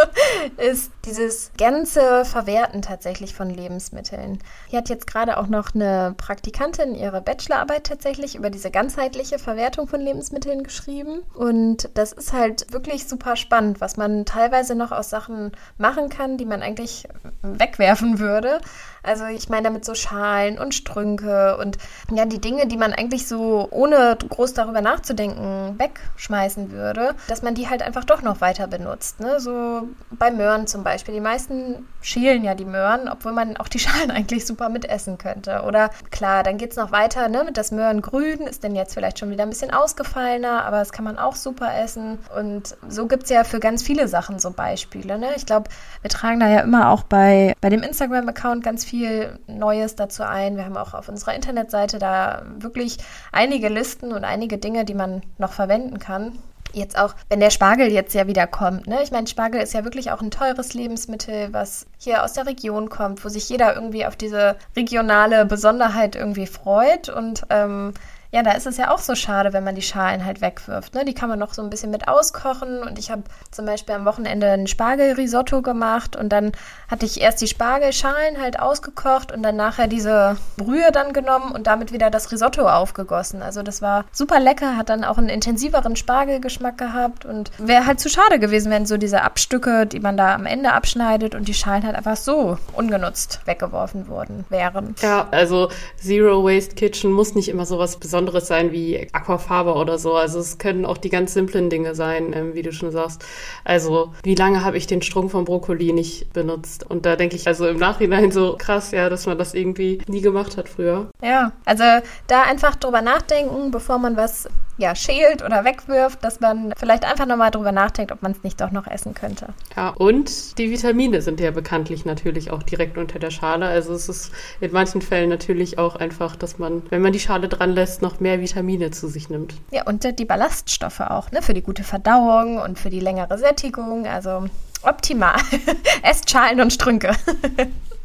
ist 0.58 0.92
dieses 1.06 1.52
ganze 1.58 2.26
Verwerten 2.26 2.82
tatsächlich 2.82 3.36
von 3.36 3.52
Lebensmitteln. 3.52 4.40
Hier 4.68 4.80
hat 4.80 4.90
jetzt 4.90 5.06
gerade 5.06 5.38
auch 5.38 5.48
noch 5.48 5.76
eine 5.76 6.16
Praktikantin 6.18 6.96
ihre 6.96 7.22
Bachelorarbeit 7.22 7.86
tatsächlich 7.86 8.36
über 8.36 8.50
diese 8.50 8.72
ganzheitliche 8.72 9.38
Verwertung 9.38 9.88
von 9.88 10.02
Lebensmitteln 10.02 10.64
geschrieben. 10.64 11.20
Und 11.36 11.90
das 11.94 12.12
ist 12.12 12.34
halt 12.34 12.74
wirklich 12.74 13.08
super 13.08 13.36
spannend, 13.36 13.82
was 13.82 13.98
man 13.98 14.26
teilweise 14.26 14.74
noch 14.74 14.92
aus 14.92 15.12
Sachen 15.12 15.52
machen 15.78 16.10
kann, 16.10 16.38
die 16.38 16.46
man 16.46 16.64
eigentlich 16.64 17.08
wegwerfen 17.44 18.18
würde. 18.18 18.62
Also 19.04 19.26
ich 19.26 19.50
meine 19.50 19.64
damit 19.64 19.86
so 19.86 19.94
Schalen 19.94 20.60
und 20.60 20.74
Strünke 20.74 21.58
und 21.58 21.78
ja, 22.12 22.26
die 22.26 22.40
Dinge, 22.40 22.68
die 22.68 22.78
man 22.78 22.94
eigentlich 22.94 23.28
so 23.28 23.68
ohne 23.72 24.18
groß 24.18 24.54
darüber 24.54 24.82
nachzudenken 24.82 25.76
wegschmeißen 25.78 26.72
würde, 26.72 27.16
dass 27.28 27.42
man 27.42 27.56
die 27.56 27.70
halt 27.70 27.82
einfach 27.82 28.04
doch 28.04 28.22
noch 28.22 28.42
weiter 28.42 28.68
benutzt. 28.68 29.20
Ne? 29.20 29.40
So 29.40 29.88
bei 30.12 30.32
Möhren 30.32 30.68
zum 30.68 30.84
Beispiel. 30.84 31.14
Die 31.14 31.22
meisten 31.22 31.88
schälen 32.02 32.44
ja 32.44 32.56
die 32.56 32.66
Möhren, 32.66 33.08
obwohl 33.08 33.32
man 33.32 33.58
auch 33.58 33.68
die 33.68 33.80
Schalen 33.80 34.12
eigentlich 34.12 34.46
super 34.46 34.70
mitessen 34.70 35.18
könnte. 35.18 35.64
Oder 35.66 35.90
klar, 36.12 36.44
dann 36.44 36.58
geht 36.58 36.72
es 36.72 36.78
noch 36.78 36.92
weiter 36.92 37.28
ne? 37.30 37.44
mit 37.44 37.58
das 37.58 37.72
Möhrengrün, 37.72 38.42
ist 38.42 38.64
denn 38.64 38.76
jetzt 38.76 38.94
vielleicht 38.94 39.20
schon 39.20 39.32
wieder 39.32 39.44
ein 39.44 39.50
bisschen 39.50 39.72
ausgefallener, 39.72 40.66
aber 40.66 40.78
das 40.78 40.92
kann 40.92 41.06
man 41.06 41.18
auch 41.18 41.36
super 41.36 41.70
essen. 41.78 42.20
Und 42.36 42.76
so 42.88 43.08
gibt 43.08 43.24
es 43.24 43.30
ja 43.30 43.44
für 43.44 43.60
ganz 43.60 43.84
viele 43.84 44.08
Sachen 44.08 44.40
so 44.40 44.52
Beispiele. 44.52 45.18
Ne? 45.18 45.30
Ich 45.36 45.46
glaube, 45.46 45.70
wir 46.02 46.10
tragen 46.10 46.40
da 46.40 46.48
ja 46.48 46.62
immer 46.62 46.90
auch 46.90 47.04
bei, 47.04 47.54
bei 47.62 47.70
dem 47.70 47.84
Instagram-Account 47.84 48.64
ganz 48.64 48.86
viel 48.90 49.40
Neues 49.48 49.96
dazu 49.96 50.24
ein. 50.24 50.58
Wir 50.58 50.66
haben 50.66 50.78
auch 50.78 50.94
auf 50.94 51.10
unserer 51.10 51.36
Internetseite 51.36 52.00
da 52.00 52.44
wirklich 52.58 52.98
einige 53.32 53.70
Listen 53.70 54.12
und 54.12 54.24
einige 54.24 54.58
Dinge, 54.58 54.84
die 54.84 54.96
man 54.96 55.22
noch 55.38 55.54
verwenden 55.54 56.00
kann. 56.00 56.40
Jetzt 56.72 56.98
auch, 56.98 57.16
wenn 57.30 57.40
der 57.40 57.50
Spargel 57.50 57.92
jetzt 57.92 58.14
ja 58.14 58.28
wieder 58.28 58.46
kommt. 58.46 58.88
Ne? 58.88 59.02
Ich 59.02 59.12
meine, 59.12 59.28
Spargel 59.28 59.62
ist 59.62 59.74
ja 59.74 59.84
wirklich 59.84 60.12
auch 60.12 60.22
ein 60.22 60.30
teures 60.30 60.74
Lebensmittel, 60.74 61.52
was 61.52 61.88
hier 61.98 62.24
aus 62.24 62.34
der 62.34 62.46
Region 62.46 62.90
kommt, 62.90 63.24
wo 63.26 63.30
sich 63.30 63.50
jeder 63.50 63.74
irgendwie 63.74 64.06
auf 64.06 64.16
diese 64.16 64.56
regionale 64.76 65.46
Besonderheit 65.46 66.16
irgendwie 66.16 66.46
freut. 66.46 67.10
Und 67.10 67.44
ähm, 67.50 67.94
ja, 68.32 68.44
da 68.44 68.52
ist 68.52 68.68
es 68.68 68.78
ja 68.78 68.92
auch 68.92 69.00
so 69.00 69.16
schade, 69.16 69.54
wenn 69.54 69.64
man 69.64 69.74
die 69.74 69.82
Schalen 69.82 70.24
halt 70.24 70.40
wegwirft. 70.40 70.94
Ne? 70.94 71.04
Die 71.04 71.16
kann 71.16 71.30
man 71.30 71.40
noch 71.40 71.54
so 71.54 71.64
ein 71.64 71.72
bisschen 71.72 71.90
mit 71.90 72.08
auskochen. 72.08 72.84
Und 72.84 73.00
ich 73.00 73.10
habe 73.10 73.24
zum 73.50 73.66
Beispiel 73.66 73.96
am 73.96 74.06
Wochenende 74.06 74.52
ein 74.52 74.68
Spargelrisotto 74.68 75.64
gemacht 75.64 76.16
und 76.16 76.30
dann 76.30 76.52
hatte 76.92 77.08
ich 77.08 77.22
erst 77.22 77.42
die 77.42 77.48
Spargelschalen 77.48 78.40
halt 78.40 78.60
ausgekocht 78.60 79.32
und 79.32 79.42
dann 79.42 79.56
nachher 79.56 79.88
diese 79.88 80.38
Brühe 80.58 80.92
dann 80.92 81.12
genommen 81.12 81.52
und 81.52 81.66
damit 81.66 81.92
wieder 81.92 82.12
das 82.12 82.32
Risotto 82.32 82.70
aufgegossen. 82.70 83.42
Also 83.42 83.64
das 83.64 83.82
war 83.82 84.06
super 84.12 84.40
lecker, 84.40 84.78
hat 84.78 84.90
dann 84.90 85.04
auch 85.04 85.18
einen 85.18 85.30
intensiveren 85.30 85.96
Spargelgeschmack 85.96 86.78
gehabt 86.78 87.26
und 87.26 87.50
wäre 87.58 87.88
halt 87.88 88.00
zu 88.00 88.10
schade 88.10 88.38
gewesen, 88.38 88.72
wenn 88.72 88.86
so 88.86 88.98
diese 88.98 89.24
Abstücke, 89.24 89.88
die 89.88 90.00
man 90.00 90.18
da 90.18 90.36
am 90.36 90.46
Ende 90.46 90.74
abschneidet 90.74 91.34
und 91.34 91.48
die 91.48 91.56
Schalen 91.56 91.84
halt 91.84 91.96
einfach 91.96 92.18
so 92.18 92.60
ungenutzt 92.74 93.40
weggeworfen 93.46 94.08
worden 94.08 94.46
wären. 94.50 94.94
Ja, 95.02 95.28
also 95.32 95.70
Zero 95.98 96.44
Waste 96.44 96.76
Kitchen 96.76 97.12
muss 97.12 97.34
nicht 97.34 97.50
immer 97.50 97.66
sowas 97.66 97.98
Besonderes 97.98 98.19
Besonderes 98.20 98.48
sein 98.48 98.74
wie 98.74 99.08
Aquafaber 99.14 99.78
oder 99.78 99.98
so. 99.98 100.14
Also 100.16 100.40
es 100.40 100.58
können 100.58 100.86
auch 100.86 100.98
die 100.98 101.10
ganz 101.10 101.34
simplen 101.34 101.70
Dinge 101.70 101.96
sein, 101.96 102.34
ähm, 102.34 102.54
wie 102.54 102.62
du 102.62 102.74
schon 102.74 102.92
sagst. 102.92 103.24
Also 103.64 104.14
wie 104.24 104.36
lange 104.36 104.66
habe 104.66 104.78
ich 104.78 104.88
den 104.88 105.02
Strunk 105.02 105.32
vom 105.32 105.46
Brokkoli 105.46 105.94
nicht 105.94 106.34
benutzt? 106.34 106.86
Und 106.90 107.06
da 107.06 107.16
denke 107.16 107.38
ich 107.38 107.48
also 107.48 107.66
im 107.68 107.78
Nachhinein 107.78 108.32
so 108.32 108.58
krass, 108.58 108.92
ja, 108.92 109.10
dass 109.10 109.26
man 109.26 109.38
das 109.38 109.54
irgendwie 109.54 110.02
nie 110.08 110.22
gemacht 110.22 110.58
hat 110.58 110.68
früher. 110.68 111.08
Ja, 111.24 111.54
also 111.64 111.84
da 112.28 112.44
einfach 112.44 112.76
drüber 112.76 113.02
nachdenken, 113.02 113.72
bevor 113.72 114.00
man 114.00 114.18
was 114.18 114.50
ja, 114.80 114.96
schält 114.96 115.44
oder 115.44 115.66
wegwirft, 115.66 116.24
dass 116.24 116.40
man 116.40 116.74
vielleicht 116.78 117.04
einfach 117.04 117.26
nochmal 117.26 117.52
drüber 117.52 117.74
nachdenkt, 117.74 118.14
ob 118.14 118.22
man 118.22 118.32
es 118.32 118.44
nicht 118.44 118.60
doch 118.62 118.72
noch 118.72 118.88
essen 118.88 119.14
könnte. 119.14 119.48
Ja, 119.76 119.90
und 119.90 120.58
die 120.58 120.72
Vitamine 120.72 121.22
sind 121.22 121.42
ja 121.42 121.52
bekanntlich 121.52 122.06
natürlich 122.06 122.50
auch 122.52 122.64
direkt 122.64 122.98
unter 122.98 123.20
der 123.20 123.30
Schale. 123.30 123.68
Also 123.68 123.94
es 123.94 124.08
ist 124.08 124.32
in 124.62 124.72
manchen 124.72 125.02
Fällen 125.02 125.30
natürlich 125.30 125.78
auch 125.78 125.98
einfach, 125.98 126.38
dass 126.38 126.60
man, 126.60 126.84
wenn 126.90 127.02
man 127.02 127.12
die 127.12 127.20
Schale 127.20 127.50
dran 127.50 127.74
lässt, 127.74 128.02
noch 128.02 128.22
mehr 128.22 128.40
Vitamine 128.40 128.92
zu 128.92 129.10
sich 129.10 129.30
nimmt. 129.30 129.56
Ja, 129.72 129.84
und 129.84 130.08
die 130.18 130.26
Ballaststoffe 130.26 131.02
auch, 131.02 131.30
ne? 131.32 131.42
Für 131.42 131.54
die 131.54 131.62
gute 131.62 131.84
Verdauung 131.84 132.58
und 132.58 132.80
für 132.80 132.90
die 132.90 133.02
längere 133.02 133.38
Sättigung. 133.38 134.08
Also 134.08 134.46
optimal. 134.82 135.36
Esst 136.04 136.30
Schalen 136.30 136.62
und 136.62 136.72
Strünke. 136.72 137.12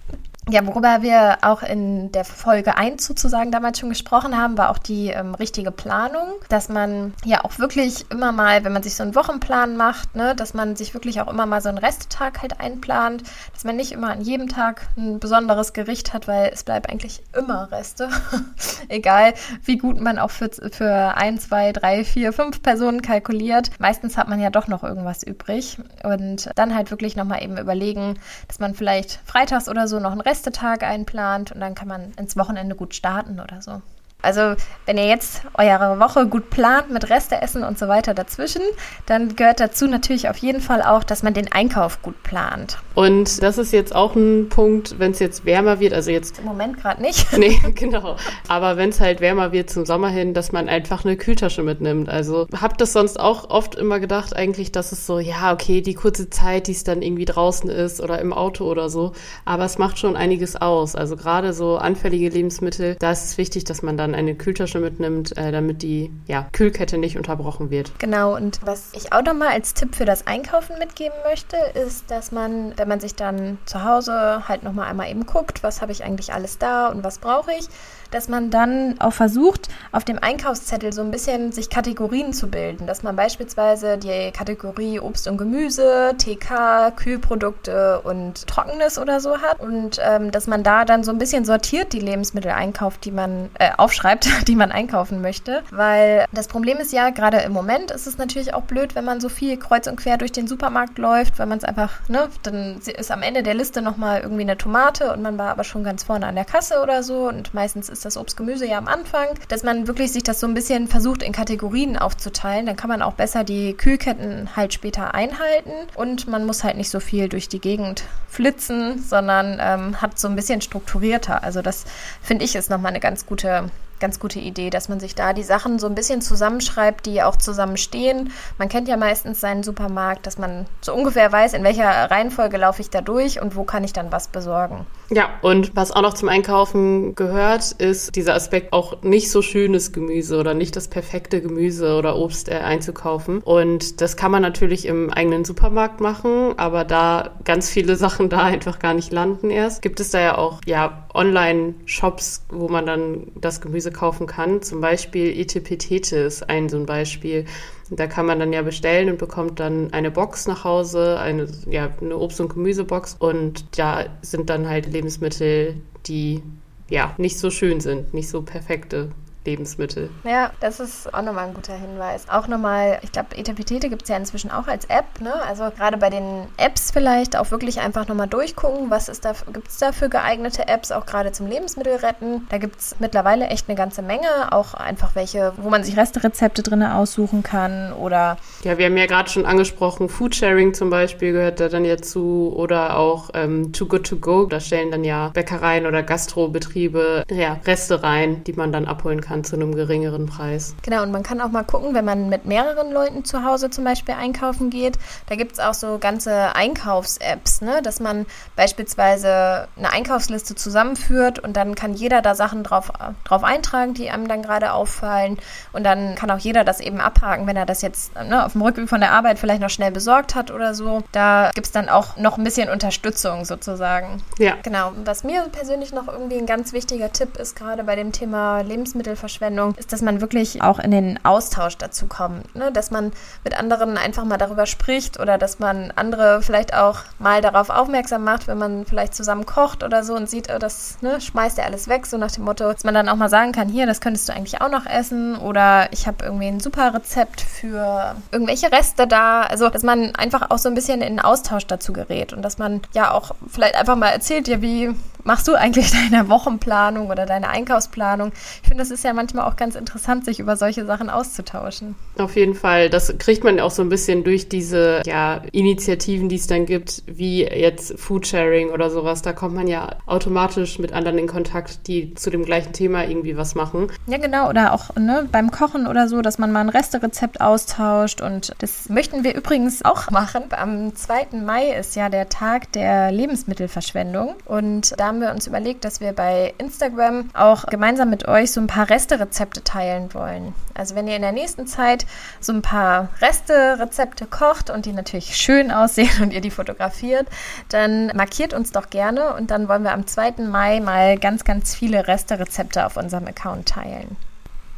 Ja, 0.51 0.67
worüber 0.67 1.01
wir 1.01 1.39
auch 1.41 1.63
in 1.63 2.13
der 2.13 2.25
Folge 2.25 2.77
1 2.77 3.07
sozusagen 3.07 3.51
damals 3.51 3.79
schon 3.79 3.89
gesprochen 3.89 4.37
haben, 4.37 4.59
war 4.59 4.69
auch 4.69 4.77
die 4.77 5.09
ähm, 5.09 5.35
richtige 5.35 5.71
Planung, 5.71 6.35
dass 6.51 6.69
man 6.69 7.15
ja 7.25 7.45
auch 7.45 7.59
wirklich 7.59 8.05
immer 8.11 8.31
mal, 8.31 8.63
wenn 8.63 8.75
man 8.75 8.83
sich 8.83 8.95
so 8.95 9.03
einen 9.03 9.15
Wochenplan 9.15 9.79
macht, 9.79 10.15
ne, 10.15 10.35
dass 10.35 10.53
man 10.53 10.77
sich 10.77 10.93
wirklich 10.93 11.23
auch 11.23 11.29
immer 11.29 11.47
mal 11.47 11.63
so 11.63 11.71
einen 11.71 11.79
Resttag 11.79 12.43
halt 12.43 12.61
einplant, 12.61 13.23
dass 13.55 13.65
man 13.65 13.77
nicht 13.77 13.93
immer 13.93 14.11
an 14.11 14.21
jedem 14.21 14.49
Tag 14.49 14.87
ein 14.99 15.19
besonderes 15.19 15.73
Gericht 15.73 16.13
hat, 16.13 16.29
weil 16.29 16.51
es 16.53 16.63
bleibt 16.63 16.91
eigentlich 16.91 17.23
immer 17.35 17.73
Reste. 17.73 18.11
Egal, 18.89 19.33
wie 19.65 19.79
gut 19.79 19.99
man 19.99 20.19
auch 20.19 20.31
für, 20.31 20.51
für 20.71 21.17
ein, 21.17 21.39
zwei, 21.39 21.73
drei, 21.73 22.05
vier, 22.05 22.35
fünf 22.35 22.63
Personen 22.63 23.01
kalkuliert. 23.01 23.71
Meistens 23.79 24.19
hat 24.19 24.29
man 24.29 24.41
ja 24.41 24.51
doch 24.51 24.69
noch 24.69 24.85
irgendwas 24.85 25.23
übrig. 25.23 25.79
Und 26.03 26.51
dann 26.55 26.75
halt 26.75 26.91
wirklich 26.91 27.17
nochmal 27.17 27.43
eben 27.43 27.57
überlegen, 27.57 28.19
dass 28.47 28.59
man 28.59 28.75
vielleicht 28.75 29.21
freitags 29.25 29.71
oder 29.71 29.89
so 29.89 30.01
noch 30.01 30.13
ein 30.13 30.21
Rest 30.21 30.34
Restetag 30.35 30.83
einplant 30.83 31.53
und 31.53 31.61
dann 31.61 31.77
kann 31.77 31.87
man 31.87 32.13
ins 32.15 32.37
Wochenende 32.37 32.75
gut 32.75 32.93
starten 32.93 33.39
oder 33.39 33.63
so. 33.63 33.83
Also, 34.25 34.55
wenn 34.87 34.99
ihr 34.99 35.07
jetzt 35.07 35.43
eure 35.55 36.01
Woche 36.01 36.27
gut 36.27 36.51
plant 36.51 36.91
mit 36.91 37.11
Reste 37.11 37.41
essen 37.41 37.63
und 37.63 37.79
so 37.79 37.89
weiter 37.89 38.15
dazwischen, 38.15 38.63
dann 39.07 39.37
gehört 39.37 39.61
dazu 39.61 39.87
natürlich 39.87 40.29
auf 40.29 40.39
jeden 40.39 40.61
Fall 40.61 40.83
auch, 40.83 41.05
dass 41.05 41.23
man 41.23 41.35
den 41.35 41.53
Einkauf 41.53 42.03
gut 42.03 42.23
plant. 42.23 42.79
Und 42.95 43.43
das 43.43 43.59
ist 43.59 43.73
jetzt 43.73 43.95
auch 43.95 44.15
ein 44.15 44.49
Punkt, 44.49 44.99
wenn 44.99 45.11
es 45.11 45.19
jetzt 45.19 45.45
wärmer 45.45 45.81
wird, 45.81 45.93
also 45.93 46.11
jetzt. 46.11 46.39
Im 46.39 46.45
Moment 46.45 46.79
gerade 46.81 47.03
nicht. 47.03 47.27
Nee, 47.45 47.59
genau. 47.75 48.17
Aber 48.49 48.77
wenn 48.77 48.89
es 48.89 49.01
halt 49.01 49.21
wärmer 49.21 49.53
wird 49.53 49.69
zum 49.69 49.85
Sommer 49.85 50.09
hin, 50.09 50.33
dass 50.35 50.53
man 50.53 50.69
einfach 50.69 51.05
eine 51.05 51.17
Kühltasche 51.17 51.63
mitnimmt. 51.63 52.09
Also, 52.09 52.47
habt 52.59 52.81
das 52.81 52.93
sonst 52.93 53.21
auch 53.21 53.51
oft 53.51 53.75
immer 53.75 54.01
gedacht, 54.01 54.35
eigentlich, 54.35 54.73
dass 54.73 54.93
es 54.93 55.07
so, 55.07 55.19
ja, 55.19 55.53
okay, 55.53 55.83
die 55.83 55.95
kurze 55.95 56.31
Zeit, 56.31 56.69
die 56.69 56.73
es 56.73 56.85
dann 56.85 57.03
irgendwie 57.03 57.27
draußen 57.27 57.69
ist 57.69 58.01
oder 58.01 58.19
im 58.21 58.33
Auto 58.33 58.65
oder 58.65 58.89
so. 58.89 59.13
Aber 59.45 59.65
es 59.65 59.79
macht 59.79 59.99
schon 59.99 60.17
einiges 60.17 60.57
aus. 60.57 60.95
Also, 60.95 61.17
gerade 61.17 61.53
so 61.53 61.77
anfällige 61.77 62.31
Lebensmittel, 62.31 62.97
da 62.99 63.11
ist 63.11 63.25
es 63.25 63.37
wichtig, 63.37 63.65
dass 63.65 63.83
man 63.83 63.97
dann 63.97 64.14
eine 64.15 64.35
Kühltasche 64.35 64.81
mitnimmt, 64.81 65.37
äh, 65.37 65.53
damit 65.53 65.83
die 65.83 66.11
ja, 66.27 66.47
Kühlkette 66.53 66.99
nicht 66.99 67.17
unterbrochen 67.17 67.71
wird. 67.71 67.93
Genau, 67.99 68.35
und 68.35 68.61
was 68.65 68.93
ich 68.95 69.13
auch 69.13 69.23
nochmal 69.23 69.49
als 69.49 69.75
Tipp 69.75 69.95
für 69.95 70.05
das 70.05 70.27
Einkaufen 70.27 70.79
mitgeben 70.79 71.17
möchte, 71.29 71.57
ist, 71.75 72.11
dass 72.11 72.33
man, 72.33 72.73
wenn 72.77 72.89
man 72.89 73.01
sich 73.01 73.15
dann 73.15 73.59
zu 73.65 73.85
Hause 73.85 74.49
halt 74.49 74.63
nochmal 74.63 74.89
einmal 74.89 75.11
eben 75.11 75.27
guckt, 75.27 75.63
was 75.63 75.83
habe 75.83 75.93
ich 75.93 76.05
eigentlich 76.05 76.33
alles 76.33 76.59
da 76.59 76.89
und 76.89 77.05
was 77.05 77.19
brauche 77.19 77.53
ich, 77.53 77.69
dass 78.15 78.29
man 78.29 78.51
dann 78.51 78.95
auch 79.01 79.13
versucht, 79.13 79.69
auf 79.91 80.05
dem 80.05 80.19
Einkaufszettel 80.21 80.93
so 80.93 81.03
ein 81.03 81.11
bisschen 81.11 81.51
sich 81.53 81.69
Kategorien 81.69 82.33
zu 82.33 82.49
bilden, 82.49 82.87
dass 82.87 83.03
man 83.03 83.17
beispielsweise 83.17 83.99
die 83.99 84.31
Kategorie 84.31 85.01
Obst 85.01 85.27
und 85.27 85.37
Gemüse, 85.37 86.13
TK, 86.17 86.93
Kühlprodukte 86.95 88.01
und 88.03 88.47
Trockenes 88.47 88.99
oder 88.99 89.21
so 89.21 89.39
hat 89.39 89.61
und 89.61 90.01
ähm, 90.01 90.31
dass 90.31 90.47
man 90.47 90.63
da 90.63 90.85
dann 90.85 91.03
so 91.03 91.11
ein 91.11 91.19
bisschen 91.19 91.45
sortiert 91.45 91.93
die 91.93 92.01
Lebensmittel 92.01 92.53
einkauft, 92.53 93.05
die 93.05 93.11
man 93.11 93.51
äh, 93.59 93.71
aufschreibt, 93.77 94.29
die 94.49 94.55
man 94.55 94.71
einkaufen 94.71 95.21
möchte, 95.21 95.63
weil 95.71 96.27
das 96.33 96.47
Problem 96.47 96.79
ist 96.79 96.93
ja, 96.93 97.11
gerade 97.11 97.39
im 97.39 97.53
Moment 97.53 97.91
ist 97.91 98.07
es 98.07 98.17
natürlich 98.17 98.55
auch 98.55 98.63
blöd, 98.63 98.95
wenn 98.95 99.05
man 99.05 99.21
so 99.21 99.29
viel 99.29 99.57
kreuz 99.57 99.89
und 99.89 99.97
quer 99.97 100.19
durch 100.19 100.33
den 100.33 100.47
Supermarkt 100.47 100.99
läuft, 100.99 101.39
weil 101.41 101.47
man 101.47 101.59
es 101.59 101.65
einfach, 101.65 102.09
ne, 102.09 102.29
dann 102.45 102.79
ist 102.79 103.11
am 103.11 103.23
Ende 103.23 103.43
der 103.43 103.55
Liste 103.55 103.83
nochmal 103.83 104.21
irgendwie 104.21 104.43
eine 104.43 104.57
Tomate 104.57 105.13
und 105.13 105.21
man 105.21 105.37
war 105.37 105.51
aber 105.51 105.65
schon 105.65 105.83
ganz 105.83 106.05
vorne 106.05 106.27
an 106.27 106.37
der 106.37 106.45
Kasse 106.45 106.81
oder 106.81 107.03
so 107.03 107.29
und 107.29 107.55
meistens 107.55 107.89
ist 107.89 108.04
das 108.05 108.17
Obst, 108.17 108.37
Gemüse 108.37 108.67
ja 108.67 108.79
am 108.79 108.89
Anfang, 108.89 109.29
dass 109.49 109.63
man 109.63 109.87
wirklich 109.87 110.13
sich 110.13 110.23
das 110.23 110.41
so 110.41 110.47
ein 110.47 110.55
bisschen 110.55 110.89
versucht 110.89 111.23
in 111.23 111.33
Kategorien 111.33 111.97
aufzuteilen. 111.97 112.67
Dann 112.67 112.77
kann 112.77 112.89
man 112.89 113.03
auch 113.03 113.15
besser 113.15 113.45
die 113.45 113.75
Kühlketten 113.75 114.57
halt 114.57 114.75
später 114.75 115.15
einhalten 115.15 115.73
und 115.95 116.29
man 116.29 116.47
muss 116.47 116.65
halt 116.65 116.77
nicht 116.77 116.91
so 116.91 117.01
viel 117.01 117.29
durch 117.29 117.49
die 117.49 117.61
Gegend 117.61 118.05
flitzen, 118.29 119.03
sondern 119.03 119.59
ähm, 119.61 120.01
hat 120.01 120.19
so 120.19 120.29
ein 120.29 120.37
bisschen 120.37 120.61
strukturierter. 120.61 121.43
Also 121.43 121.63
das 121.63 121.85
finde 122.23 122.45
ich 122.45 122.55
ist 122.55 122.71
nochmal 122.71 122.91
eine 122.91 123.01
ganz 123.01 123.27
gute 123.27 123.71
ganz 124.05 124.21
gute 124.21 124.39
Idee, 124.39 124.69
dass 124.69 124.91
man 124.91 125.01
sich 125.01 125.15
da 125.15 125.33
die 125.33 125.43
Sachen 125.43 125.79
so 125.79 125.87
ein 125.87 125.95
bisschen 125.95 126.21
zusammenschreibt, 126.21 127.07
die 127.07 127.23
auch 127.23 127.37
zusammenstehen. 127.37 128.33
Man 128.59 128.69
kennt 128.69 128.87
ja 128.87 128.99
meistens 128.99 129.41
seinen 129.41 129.63
Supermarkt, 129.63 130.27
dass 130.27 130.37
man 130.37 130.67
so 130.83 130.93
ungefähr 130.93 131.33
weiß, 131.33 131.55
in 131.55 131.65
welcher 131.65 131.89
Reihenfolge 132.11 132.59
laufe 132.59 132.83
ich 132.83 132.91
da 132.91 133.01
durch 133.01 133.41
und 133.41 133.57
wo 133.57 133.65
kann 133.65 133.83
ich 133.83 133.95
dann 133.95 134.13
was 134.13 134.29
besorgen. 134.29 134.85
Ja, 135.09 135.31
und 135.41 135.75
was 135.75 135.91
auch 135.91 136.03
noch 136.03 136.13
zum 136.13 136.29
Einkaufen 136.29 137.15
gehört, 137.15 137.73
ist 137.73 138.15
dieser 138.15 138.35
Aspekt 138.35 138.75
auch 138.75 139.03
nicht 139.03 139.31
so 139.31 139.41
schönes 139.41 139.93
Gemüse 139.93 140.39
oder 140.39 140.53
nicht 140.53 140.77
das 140.77 140.89
perfekte 140.89 141.41
Gemüse 141.41 141.95
oder 141.95 142.17
Obst 142.17 142.51
äh, 142.51 142.57
einzukaufen. 142.57 143.39
Und 143.39 144.03
das 144.03 144.19
kann 144.19 144.31
man 144.31 144.43
natürlich 144.43 144.85
im 144.85 145.11
eigenen 145.11 145.47
Supermarkt 145.47 146.03
machen, 146.03 146.59
aber 146.59 146.85
da 146.85 147.31
ganz 147.45 147.71
viele 147.71 147.97
Sachen 148.05 148.29
da 148.29 148.43
einfach 148.43 148.81
gar 148.81 148.93
nicht 148.93 149.13
landen 149.15 149.49
erst, 149.49 149.81
gibt 149.81 149.99
es 149.99 150.11
da 150.11 150.21
ja 150.21 150.37
auch 150.37 150.61
ja 150.67 151.04
Online-Shops, 151.15 152.47
wo 152.49 152.69
man 152.69 152.87
dann 152.87 153.29
das 153.41 153.61
Gemüse 153.61 153.93
kaufen 153.93 154.27
kann. 154.27 154.63
Zum 154.63 154.81
Beispiel 154.81 155.39
Etepetete 155.39 156.17
ist 156.17 156.49
ein 156.51 156.69
so 156.69 156.77
ein 156.77 156.87
Beispiel. 156.87 157.45
Da 157.91 158.07
kann 158.07 158.27
man 158.27 158.41
dann 158.41 158.53
ja 158.53 158.63
bestellen 158.63 159.11
und 159.11 159.19
bekommt 159.19 159.61
dann 159.61 159.93
eine 159.93 160.11
Box 160.11 160.47
nach 160.47 160.65
Hause, 160.65 161.19
eine, 161.19 161.49
ja, 161.69 161.91
eine 162.01 162.17
Obst- 162.17 162.41
und 162.41 162.49
Gemüsebox. 162.49 163.17
Und 163.19 163.79
da 163.79 164.07
sind 164.23 164.51
dann 164.51 164.69
halt 164.69 164.93
Lebensmittel, 164.93 165.77
die 166.07 166.43
ja 166.91 167.15
nicht 167.17 167.39
so 167.39 167.51
schön 167.51 167.81
sind, 167.81 168.13
nicht 168.13 168.29
so 168.29 168.43
perfekte 168.43 169.11
Lebensmittel. 169.45 170.11
Ja, 170.25 170.51
das 170.61 170.81
ist 170.81 171.13
auch 171.13 171.23
nochmal 171.23 171.49
ein 171.49 171.55
guter 171.55 171.75
Hinweis. 171.75 172.29
Auch 172.29 172.49
nochmal, 172.49 172.99
ich 173.03 173.13
glaube, 173.13 173.37
Etepetete 173.37 173.89
gibt 173.89 174.03
es 174.03 174.09
ja 174.09 174.17
inzwischen 174.17 174.51
auch 174.51 174.67
als 174.67 174.87
App. 174.87 175.21
Ne? 175.21 175.33
Also 175.47 175.71
gerade 175.77 175.97
bei 175.97 176.11
den 176.11 176.47
Apps 176.57 176.91
vielleicht 176.91 177.37
auch 177.37 177.51
wirklich 177.51 177.81
einfach 177.81 178.09
nochmal 178.09 178.29
durchgucken, 178.29 178.91
was 178.91 179.09
ist 179.09 179.25
da, 179.25 179.33
gibt 179.53 179.69
es 179.69 179.79
da 179.79 179.93
für 179.93 180.09
geeignete 180.09 180.69
Apps, 180.69 180.93
auch 180.93 181.07
gerade 181.07 181.33
zum 181.33 181.47
Lebensmittelretten. 181.47 182.47
Da 182.49 182.59
gibt 182.59 182.81
es 182.81 182.97
mittlerweile 182.99 183.47
echt 183.49 183.69
eine 183.69 183.77
ganze 183.77 184.03
Menge, 184.03 184.29
auch 184.51 184.75
einfach 184.75 185.15
welche, 185.15 185.53
wo 185.57 185.71
man 185.71 185.85
sich 185.85 185.97
Resterezepte 185.97 186.63
drin 186.63 186.83
aussuchen 186.83 187.43
kann 187.43 187.93
oder... 187.93 188.37
Ja, 188.63 188.79
wir 188.79 188.87
haben 188.87 188.97
ja 188.97 189.07
gerade 189.07 189.29
schon 189.29 189.47
angesprochen, 189.47 190.09
Foodsharing 190.09 190.75
zum 190.75 190.91
Beispiel 190.91 191.33
gehört 191.33 191.61
da 191.61 191.69
dann 191.69 191.85
ja 191.85 191.97
zu 191.99 192.53
oder 192.55 192.97
auch 192.97 193.31
ähm, 193.35 193.73
Too 193.73 193.87
Good 193.87 194.07
To 194.07 194.17
Go. 194.17 194.47
Da 194.47 194.61
stellen 194.61 194.91
dann 194.91 195.05
ja 195.05 195.29
Bäckereien 195.29 195.87
oder 195.87 196.03
Gastrobetriebe 196.03 197.25
ja, 197.31 197.61
Reste 197.67 198.03
rein, 198.03 198.45
die 198.45 198.53
man 198.53 198.73
dann 198.73 198.87
abholen 198.87 199.21
kann 199.21 199.34
kann 199.35 199.43
zu 199.43 199.57
einem 199.57 199.75
geringeren 199.75 200.27
Preis. 200.27 200.77
Genau, 200.83 201.03
und 201.03 201.11
man 201.11 201.25
kann 201.25 201.41
auch 201.41 201.49
mal 201.49 201.65
gucken, 201.65 201.93
wenn 201.95 202.05
man 202.05 202.29
mit 202.29 202.45
mehreren 202.45 202.93
Leuten 202.93 203.25
zu 203.25 203.45
Hause 203.45 203.69
zum 203.69 203.83
Beispiel 203.83 204.15
einkaufen 204.15 204.71
geht, 204.71 204.97
da 205.29 205.35
gibt 205.35 205.53
es 205.55 205.59
auch 205.59 205.75
so 205.75 205.99
ganze 205.99 206.55
Einkaufs-Apps, 206.55 207.61
ne? 207.61 207.83
dass 207.83 207.99
man 207.99 208.27
beispielsweise 208.55 209.67
eine 209.77 209.91
Einkaufsliste 209.91 210.55
zusammenführt 210.55 211.41
und 211.41 211.57
dann 211.57 211.75
kann 211.75 211.95
jeder 211.95 212.23
da 212.23 212.37
Sachen 212.37 212.63
drauf, 212.63 212.93
drauf 213.25 213.43
eintragen, 213.43 213.95
die 213.95 214.09
einem 214.09 214.29
dann 214.29 214.43
gerade 214.43 214.73
auffallen 214.73 215.39
und 215.73 215.83
dann 215.83 216.15
kann 216.15 216.31
auch 216.31 216.39
jeder 216.39 216.63
das 216.63 216.79
eben 216.79 217.01
abhaken, 217.01 217.49
wenn 217.49 217.57
er 217.57 217.67
das 217.67 217.83
jetzt 217.83 218.15
ne, 218.15 218.45
auf 218.47 218.53
dem 218.53 218.63
Rückweg 218.63 218.89
von 218.89 219.01
der 219.01 219.13
Arbeit 219.13 219.41
vielleicht 219.41 219.61
noch 219.61 219.71
schnell 219.71 219.91
besorgt 219.91 220.37
hat 220.37 220.53
oder 220.53 220.75
so. 220.75 221.03
Da 221.11 221.51
gibt 221.55 221.67
es 221.67 221.73
dann 221.73 221.89
auch 221.89 222.17
noch 222.17 222.39
ein 222.39 222.45
bisschen 222.45 222.69
Unterstützung 222.69 223.45
sozusagen. 223.45 224.23
Ja. 224.39 224.55
Genau. 224.63 224.93
Was 225.05 225.25
mir 225.25 225.43
persönlich 225.51 225.93
noch 225.93 226.07
irgendwie 226.07 226.39
ein 226.39 226.47
ganz 226.47 226.73
wichtiger 226.73 227.11
Tipp 227.13 227.37
ist, 227.37 227.57
gerade 227.57 227.83
bei 227.83 227.97
dem 227.97 228.13
Thema 228.13 228.61
Lebensmittel 228.61 229.17
Verschwendung, 229.25 229.75
ist, 229.77 229.91
dass 229.93 230.03
man 230.03 230.21
wirklich 230.21 230.61
auch 230.61 230.79
in 230.79 230.91
den 230.91 231.19
Austausch 231.25 231.79
dazu 231.79 232.07
kommt. 232.07 232.55
Ne? 232.55 232.71
Dass 232.73 232.91
man 232.91 233.13
mit 233.43 233.59
anderen 233.59 233.97
einfach 233.97 234.25
mal 234.25 234.37
darüber 234.37 234.67
spricht 234.67 235.19
oder 235.19 235.39
dass 235.39 235.59
man 235.59 235.93
andere 235.97 236.43
vielleicht 236.43 236.75
auch 236.75 237.01
mal 237.19 237.41
darauf 237.41 237.71
aufmerksam 237.71 238.23
macht, 238.23 238.49
wenn 238.49 238.59
man 238.59 238.85
vielleicht 238.85 239.15
zusammen 239.15 239.47
kocht 239.47 239.83
oder 239.83 240.05
so 240.05 240.15
und 240.15 240.29
sieht, 240.29 240.53
oh, 240.55 240.59
das 240.59 240.99
ne, 241.01 241.23
schmeißt 241.23 241.59
er 241.59 241.65
alles 241.65 241.89
weg, 241.89 242.05
so 242.05 242.19
nach 242.19 242.31
dem 242.31 242.45
Motto, 242.45 242.71
dass 242.71 242.85
man 242.85 242.93
dann 242.93 243.09
auch 243.09 243.17
mal 243.17 243.31
sagen 243.31 243.53
kann, 243.53 243.69
hier, 243.69 243.87
das 243.87 244.03
könntest 244.03 244.29
du 244.29 244.35
eigentlich 244.35 244.61
auch 244.61 244.69
noch 244.69 244.85
essen 244.85 245.37
oder 245.37 245.91
ich 245.93 246.07
habe 246.07 246.23
irgendwie 246.23 246.49
ein 246.49 246.61
super 246.61 246.93
Rezept 246.93 247.41
für 247.41 248.15
irgendwelche 248.31 248.71
Reste 248.71 249.07
da. 249.07 249.43
Also, 249.43 249.71
dass 249.71 249.83
man 249.83 250.15
einfach 250.17 250.51
auch 250.51 250.59
so 250.59 250.69
ein 250.69 250.75
bisschen 250.75 251.01
in 251.01 251.17
den 251.17 251.21
Austausch 251.21 251.67
dazu 251.67 251.95
gerät 251.95 252.35
und 252.35 252.43
dass 252.43 252.59
man 252.59 252.83
ja 252.93 253.13
auch 253.13 253.31
vielleicht 253.49 253.77
einfach 253.77 253.97
mal 253.97 254.11
erzählt, 254.11 254.49
ja, 254.49 254.61
wie, 254.61 254.95
machst 255.25 255.49
du 255.49 255.55
eigentlich 255.55 255.91
deine 256.11 256.29
Wochenplanung 256.29 257.11
oder 257.11 257.27
deine 257.27 257.49
Einkaufsplanung? 257.49 258.33
Ich 258.63 258.69
finde, 258.69 258.83
das 258.83 258.91
ist 258.91 259.05
ja 259.05 259.13
manchmal 259.13 259.47
auch 259.47 259.57
ganz 259.57 259.75
interessant, 259.75 260.25
sich 260.25 260.39
über 260.39 260.57
solche 260.57 260.87
Sachen 260.87 261.11
auszutauschen. 261.11 261.95
Auf 262.19 262.37
jeden 262.37 262.55
Fall. 262.55 262.91
Das 262.91 263.17
kriegt 263.19 263.45
man 263.45 263.59
auch 263.61 263.71
so 263.71 263.83
ein 263.83 263.89
bisschen 263.89 264.25
durch 264.25 264.49
diese 264.49 265.03
ja, 265.07 265.43
Initiativen, 265.53 266.29
die 266.29 266.37
es 266.37 266.47
dann 266.47 266.67
gibt, 266.67 267.03
wie 267.07 267.43
jetzt 267.43 267.99
Foodsharing 267.99 268.71
oder 268.71 268.91
sowas. 268.91 269.23
Da 269.23 269.33
kommt 269.33 269.55
man 269.55 269.67
ja 269.67 269.97
automatisch 270.07 270.79
mit 270.79 270.93
anderen 270.93 271.19
in 271.19 271.27
Kontakt, 271.27 271.89
die 271.89 272.15
zu 272.15 272.31
dem 272.31 272.45
gleichen 272.45 272.73
Thema 272.73 273.05
irgendwie 273.05 273.37
was 273.37 273.55
machen. 273.55 273.89
Ja, 274.07 274.19
genau. 274.19 274.49
Oder 274.49 274.73
auch 274.73 274.95
ne, 274.97 275.29
beim 275.31 275.51
Kochen 275.51 275.87
oder 275.87 276.09
so, 276.09 276.23
dass 276.23 276.39
man 276.39 276.53
mal 276.53 276.61
ein 276.61 276.69
Resterezept 276.69 277.41
austauscht. 277.41 278.21
Und 278.21 278.53
das 278.59 278.89
möchten 278.89 279.25
wir 279.25 279.35
übrigens 279.35 279.85
auch 279.85 280.11
machen. 280.11 280.45
Am 280.51 280.95
2. 280.95 281.39
Mai 281.45 281.71
ist 281.71 281.97
ja 281.97 282.09
der 282.09 282.29
Tag 282.29 282.73
der 282.73 283.11
Lebensmittelverschwendung. 283.11 284.35
Und 284.45 284.95
da 284.99 285.14
haben 285.15 285.21
wir 285.21 285.31
uns 285.31 285.47
überlegt, 285.47 285.85
dass 285.85 286.01
wir 286.01 286.13
bei 286.13 286.55
Instagram 286.59 287.31
auch 287.35 287.67
gemeinsam 287.67 288.11
mit 288.11 288.27
euch 288.27 288.51
so 288.51 288.61
ein 288.61 288.67
paar 288.67 288.91
Resterezepte 288.91 289.63
teilen 289.63 290.13
wollen. 290.13 290.55
Also 290.75 290.97
wenn 290.97 291.07
ihr 291.07 291.15
in 291.15 291.23
der 291.23 291.31
nächsten 291.31 291.69
Zeit 291.69 292.05
so 292.41 292.53
ein 292.53 292.63
paar 292.63 293.11
Resterezepte 293.21 294.27
kocht 294.27 294.71
und 294.71 294.87
die 294.87 294.93
natürlich 294.93 295.37
schön 295.37 295.71
aussehen 295.71 296.11
und 296.21 296.33
ihr 296.33 296.41
die 296.41 296.51
fotografiert, 296.51 297.29
dann 297.69 298.09
markiert 298.17 298.55
uns 298.55 298.73
doch 298.73 298.91
gerne 298.91 299.35
und 299.35 299.53
dann 299.53 299.69
wollen 299.69 299.85
wir 299.85 299.93
am 299.93 300.05
2. 300.05 300.43
Mai 300.51 300.81
mal 300.81 301.17
ganz, 301.17 301.45
ganz 301.45 301.77
viele 301.77 302.09
Resterezepte 302.09 302.85
auf 302.85 302.97
unserem 302.97 303.29
Account 303.29 303.69
teilen. 303.69 304.17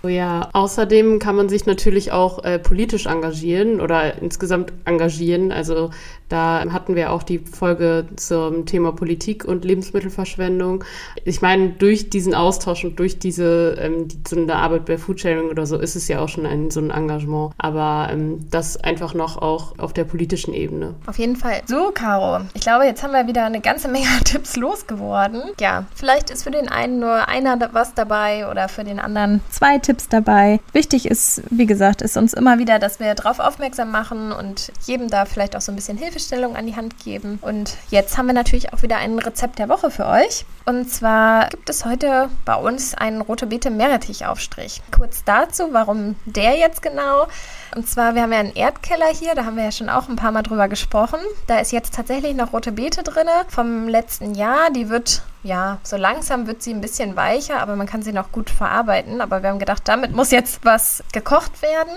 Ja, 0.03 0.51
außerdem 0.53 1.19
kann 1.19 1.37
man 1.37 1.49
sich 1.49 1.67
natürlich 1.67 2.13
auch 2.13 2.45
äh, 2.45 2.59
politisch 2.59 3.07
engagieren 3.07 3.81
oder 3.81 4.21
insgesamt 4.21 4.73
engagieren. 4.85 5.51
Also 5.53 5.91
da 6.29 6.65
hatten 6.73 6.97
wir 6.97 7.13
auch 7.13 7.23
die 7.23 7.39
Folge 7.39 8.07
zum 8.17 8.67
Thema 8.67 8.93
Politik 8.93 9.45
und 9.45 9.65
Lebensmittelverschwendung. 9.65 10.85
Ich 11.25 11.43
meine, 11.43 11.71
durch 11.71 12.11
diesen 12.11 12.35
Austausch 12.35 12.85
und 12.85 12.99
durch 12.99 13.19
diese 13.19 13.77
ähm, 13.79 14.09
die, 14.09 14.19
so 14.27 14.37
eine 14.37 14.57
Arbeit 14.57 14.87
bei 14.87 14.99
Foodsharing 14.99 15.51
oder 15.51 15.67
so 15.67 15.77
ist 15.77 15.97
es 15.97 16.09
ja 16.09 16.21
auch 16.21 16.29
schon 16.29 16.47
ein 16.47 16.71
so 16.71 16.81
ein 16.81 16.91
Engagement. 16.91 17.53
Aber 17.59 18.09
ähm, 18.11 18.47
das 18.51 18.77
einfach 18.77 19.15
noch 19.15 19.37
auch 19.41 19.79
auf 19.79 19.93
der 19.93 20.05
politischen 20.05 20.55
Ebene. 20.55 20.95
Auf 21.07 21.19
jeden 21.19 21.37
Fall. 21.37 21.63
So, 21.67 21.91
Caro, 21.93 22.45
ich 22.55 22.63
glaube, 22.63 22.85
jetzt 22.85 23.03
haben 23.03 23.13
wir 23.13 23.27
wieder 23.27 23.45
eine 23.45 23.61
ganze 23.61 23.89
Menge 23.89 24.07
Tipps 24.25 24.57
losgeworden. 24.57 25.43
Ja, 25.61 25.85
vielleicht 25.95 26.31
ist 26.31 26.43
für 26.43 26.51
den 26.51 26.69
einen 26.69 26.99
nur 26.99 27.29
einer 27.29 27.57
was 27.73 27.95
dabei 27.95 28.51
oder 28.51 28.69
für 28.69 28.85
den 28.85 28.99
anderen 28.99 29.41
zwei 29.51 29.79
Tipps 29.79 30.09
dabei. 30.09 30.61
Wichtig 30.73 31.07
ist, 31.07 31.43
wie 31.51 31.67
gesagt, 31.67 32.03
ist 32.03 32.17
uns 32.17 32.33
immer 32.33 32.59
wieder, 32.59 32.79
dass 32.79 33.01
wir 33.01 33.15
darauf 33.15 33.39
aufmerksam 33.39 33.91
machen 33.91 34.33
und 34.33 34.73
jedem 34.87 35.09
da 35.09 35.25
vielleicht 35.25 35.57
auch 35.57 35.61
so 35.61 35.73
ein 35.73 35.77
bisschen 35.77 35.99
Hilfestellung 36.17 36.57
an 36.57 36.67
die 36.67 36.77
Hand 36.77 36.99
geben. 37.05 37.39
Und 37.43 37.77
jetzt 37.91 38.17
haben 38.17 38.27
wir 38.27 38.33
natürlich 38.33 38.73
auch 38.73 38.81
wieder 38.81 38.97
ein 38.97 39.19
Rezept 39.19 39.59
der 39.59 39.69
Woche 39.69 39.91
für 39.91 40.07
euch. 40.07 40.47
Und 40.65 40.91
zwar 40.91 41.51
gibt 41.51 41.69
es 41.69 41.85
heute 41.85 42.31
bei 42.47 42.55
uns 42.55 42.95
einen 42.95 43.21
rote 43.21 43.47
Beete 43.47 43.71
Meerrettichaufstrich. 43.71 44.81
Kurz 44.97 45.25
dazu, 45.25 45.69
warum 45.73 46.17
der 46.25 46.57
jetzt 46.57 46.81
genau? 46.81 47.27
Und 47.75 47.87
zwar, 47.87 48.15
wir 48.15 48.23
haben 48.23 48.33
ja 48.33 48.39
einen 48.39 48.55
Erdkeller 48.55 49.13
hier, 49.13 49.35
da 49.35 49.45
haben 49.45 49.57
wir 49.57 49.65
ja 49.65 49.73
schon 49.73 49.91
auch 49.91 50.09
ein 50.09 50.17
paar 50.17 50.33
Mal 50.33 50.43
drüber 50.43 50.69
gesprochen. 50.69 51.21
Da 51.47 51.59
ist 51.59 51.71
jetzt 51.71 51.95
tatsächlich 51.95 52.35
noch 52.35 52.55
rote 52.55 52.73
Beete 52.73 53.03
drin 53.03 53.29
vom 53.49 53.87
letzten 53.87 54.35
Jahr. 54.35 54.71
Die 54.71 54.89
wird, 54.89 55.23
ja, 55.43 55.79
so 55.83 55.99
langsam 55.99 56.47
wird 56.47 56.63
sie 56.63 56.73
ein 56.73 56.81
bisschen 56.81 57.15
weicher, 57.17 57.61
aber 57.61 57.77
man 57.77 57.87
kann 57.87 58.01
sie 58.01 58.13
noch 58.13 58.33
gut 58.33 58.49
verarbeiten. 58.49 59.21
Aber 59.21 59.43
wir 59.43 59.51
haben 59.51 59.59
gedacht, 59.59 59.83
damit 59.85 60.13
muss 60.13 60.31
jetzt 60.31 60.65
was 60.65 61.05
gekocht 61.13 61.61
werden. 61.61 61.93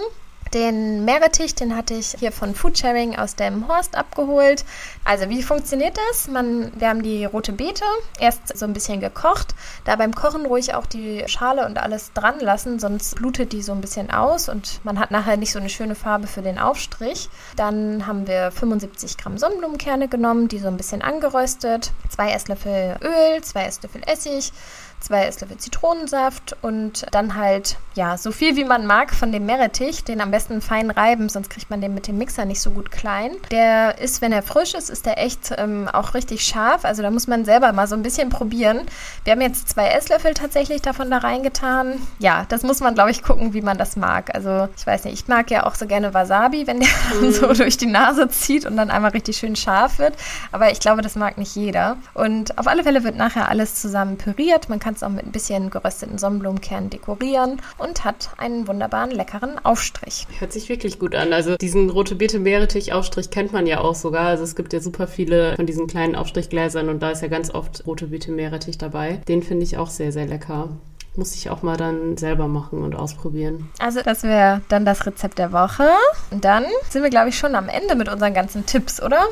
Den 0.54 1.06
Meerrettich, 1.06 1.54
den 1.54 1.76
hatte 1.76 1.94
ich 1.94 2.16
hier 2.18 2.32
von 2.32 2.56
Foodsharing 2.56 3.16
aus 3.16 3.36
dem 3.36 3.68
Horst 3.68 3.96
abgeholt. 3.96 4.66
Also 5.06 5.30
wie 5.30 5.44
funktioniert 5.44 5.98
das? 6.10 6.28
Man, 6.28 6.72
wir 6.80 6.90
haben 6.90 7.04
die 7.04 7.26
rote 7.26 7.52
Beete 7.52 7.84
erst 8.20 8.58
so 8.58 8.66
ein 8.66 8.74
bisschen 8.74 9.00
gekocht. 9.00 9.54
Da 9.86 9.96
beim 9.96 10.16
Kochen 10.16 10.46
ruhig 10.46 10.74
auch 10.74 10.88
die 10.88 11.24
Schale 11.28 11.66
und 11.66 11.78
alles 11.78 12.14
dran 12.14 12.40
lassen, 12.40 12.80
sonst 12.80 13.16
blutet 13.16 13.52
die 13.52 13.62
so 13.62 13.74
ein 13.74 13.82
bisschen 13.82 14.10
aus 14.10 14.50
und 14.50 14.84
man 14.84 15.00
hat 15.00 15.12
nachher 15.12 15.38
nicht 15.38 15.52
so 15.52 15.60
eine 15.60 15.70
schöne 15.70 15.96
Farbe 15.96 16.26
für 16.26 16.42
den 16.42 16.58
Aufstrich. 16.58 17.30
Dann 17.56 18.08
haben 18.08 18.26
wir 18.26 18.52
75 18.52 19.18
Gramm 19.18 19.38
Sonnenblumenkerne 19.38 20.08
genommen, 20.08 20.48
die 20.48 20.60
so 20.60 20.68
ein 20.68 20.78
bisschen 20.78 21.02
angeröstet, 21.02 21.92
zwei 22.10 22.32
Esslöffel 22.32 22.98
Öl, 23.02 23.42
zwei 23.44 23.66
Esslöffel 23.66 24.02
Essig, 24.06 24.52
zwei 25.00 25.26
Esslöffel 25.26 25.58
Zitronensaft 25.58 26.56
und 26.62 27.06
dann 27.12 27.36
halt, 27.36 27.78
ja, 27.96 28.18
so 28.18 28.32
viel 28.32 28.56
wie 28.56 28.66
man 28.66 28.86
mag 28.86 29.14
von 29.14 29.32
dem 29.32 29.46
Meerrettich, 29.46 30.04
den 30.04 30.22
am 30.22 30.32
besten 30.32 30.62
fein 30.62 30.92
reiben, 30.92 31.30
sonst 31.30 31.50
kriegt 31.50 31.70
man 31.70 31.82
den 31.82 31.94
mit 31.94 32.08
dem 32.08 32.18
Mixer 32.18 32.46
nicht 32.46 32.62
so 32.62 32.72
gut 32.72 32.92
klein. 32.92 33.32
Der 33.52 34.00
ist, 34.00 34.22
wenn 34.22 34.32
er 34.32 34.44
frisch 34.44 34.74
ist, 34.74 34.90
ist 34.90 35.06
der 35.06 35.18
echt 35.24 35.54
ähm, 35.58 35.88
auch 35.88 36.14
richtig 36.14 36.44
scharf, 36.44 36.86
also 36.86 37.02
da 37.02 37.12
muss 37.12 37.28
man 37.28 37.46
selber 37.46 37.72
mal 37.74 37.88
so 37.88 37.96
ein 37.96 38.04
bisschen 38.04 38.30
probieren. 38.30 38.82
Wir 39.24 39.34
haben 39.34 39.42
jetzt 39.42 39.70
zwei 39.70 39.88
Esslöffel 39.88 40.34
tatsächlich 40.34 40.82
davon 40.82 41.10
da 41.10 41.18
reingetan. 41.18 42.02
Ja, 42.20 42.46
das 42.50 42.64
muss 42.64 42.80
man, 42.80 42.94
glaube 42.94 43.12
ich, 43.12 43.24
gucken, 43.24 43.54
wie 43.54 43.62
man 43.62 43.78
das 43.78 43.96
mag. 43.96 44.34
Also 44.36 44.68
ich 44.78 44.86
weiß 44.86 45.06
nicht, 45.06 45.14
ich 45.14 45.28
mag 45.28 45.50
ja 45.52 45.66
auch 45.66 45.76
so 45.76 45.88
gerne 45.88 46.14
Wasabi, 46.14 46.68
wenn 46.68 46.80
der 46.80 46.90
mm. 47.22 47.32
so 47.32 47.54
durch 47.54 47.78
die 47.78 47.86
Nase 47.86 48.30
zieht 48.30 48.66
und 48.66 48.78
dann 48.78 48.90
einmal 48.90 49.12
richtig 49.12 49.38
schön 49.38 49.56
scharf 49.56 50.00
wird, 50.00 50.14
aber 50.52 50.72
ich 50.72 50.80
glaube, 50.80 51.02
das 51.02 51.16
mag 51.16 51.38
nicht 51.38 51.56
jeder. 51.56 51.98
Und 52.14 52.58
auf 52.58 52.68
alle 52.68 52.84
Fälle 52.84 53.04
wird 53.04 53.16
nachher 53.16 53.50
alles 53.50 53.76
zusammen 53.76 54.18
püriert. 54.18 54.70
Man 54.70 54.80
kann 54.80 54.89
kann 54.90 54.96
es 54.96 55.04
auch 55.04 55.10
mit 55.10 55.24
ein 55.24 55.32
bisschen 55.32 55.70
gerösteten 55.70 56.18
Sonnenblumenkernen 56.18 56.90
dekorieren 56.90 57.62
und 57.78 58.06
hat 58.06 58.32
einen 58.38 58.68
wunderbaren, 58.68 59.12
leckeren 59.12 59.64
Aufstrich. 59.64 60.26
Hört 60.40 60.52
sich 60.52 60.68
wirklich 60.68 60.98
gut 60.98 61.14
an. 61.14 61.32
Also 61.32 61.58
diesen 61.58 61.92
rote 61.92 62.16
Beete 62.16 62.40
Meerrettich 62.40 62.92
Aufstrich 62.92 63.30
kennt 63.30 63.54
man 63.54 63.68
ja 63.68 63.82
auch 63.82 63.94
sogar. 63.94 64.26
Also 64.26 64.44
es 64.44 64.56
gibt 64.56 64.74
ja 64.74 64.80
super 64.80 65.06
viele 65.06 65.56
von 65.56 65.68
diesen 65.68 65.86
kleinen 65.86 66.16
Aufstrichgläsern 66.16 66.90
und 66.90 67.04
da 67.04 67.12
ist 67.12 67.22
ja 67.22 67.28
ganz 67.28 67.54
oft 67.54 67.86
rote 67.86 68.08
Beete 68.08 68.32
Meerrettich 68.32 68.80
dabei. 68.80 69.22
Den 69.28 69.44
finde 69.44 69.64
ich 69.64 69.78
auch 69.78 69.92
sehr, 69.92 70.12
sehr 70.12 70.26
lecker 70.26 70.70
muss 71.16 71.36
ich 71.36 71.50
auch 71.50 71.64
mal 71.64 71.76
dann 71.76 72.16
selber 72.16 72.48
machen 72.48 72.82
und 72.82 72.96
ausprobieren. 72.96 73.70
Also 73.80 74.02
das 74.02 74.24
wäre 74.24 74.62
dann 74.70 74.86
das 74.86 75.06
Rezept 75.06 75.38
der 75.38 75.52
Woche. 75.52 75.90
Und 76.32 76.46
dann 76.46 76.64
sind 76.90 77.04
wir, 77.04 77.10
glaube 77.10 77.28
ich, 77.28 77.38
schon 77.38 77.56
am 77.56 77.68
Ende 77.68 77.96
mit 77.96 78.08
unseren 78.08 78.34
ganzen 78.34 78.66
Tipps, 78.66 79.02
oder? 79.02 79.28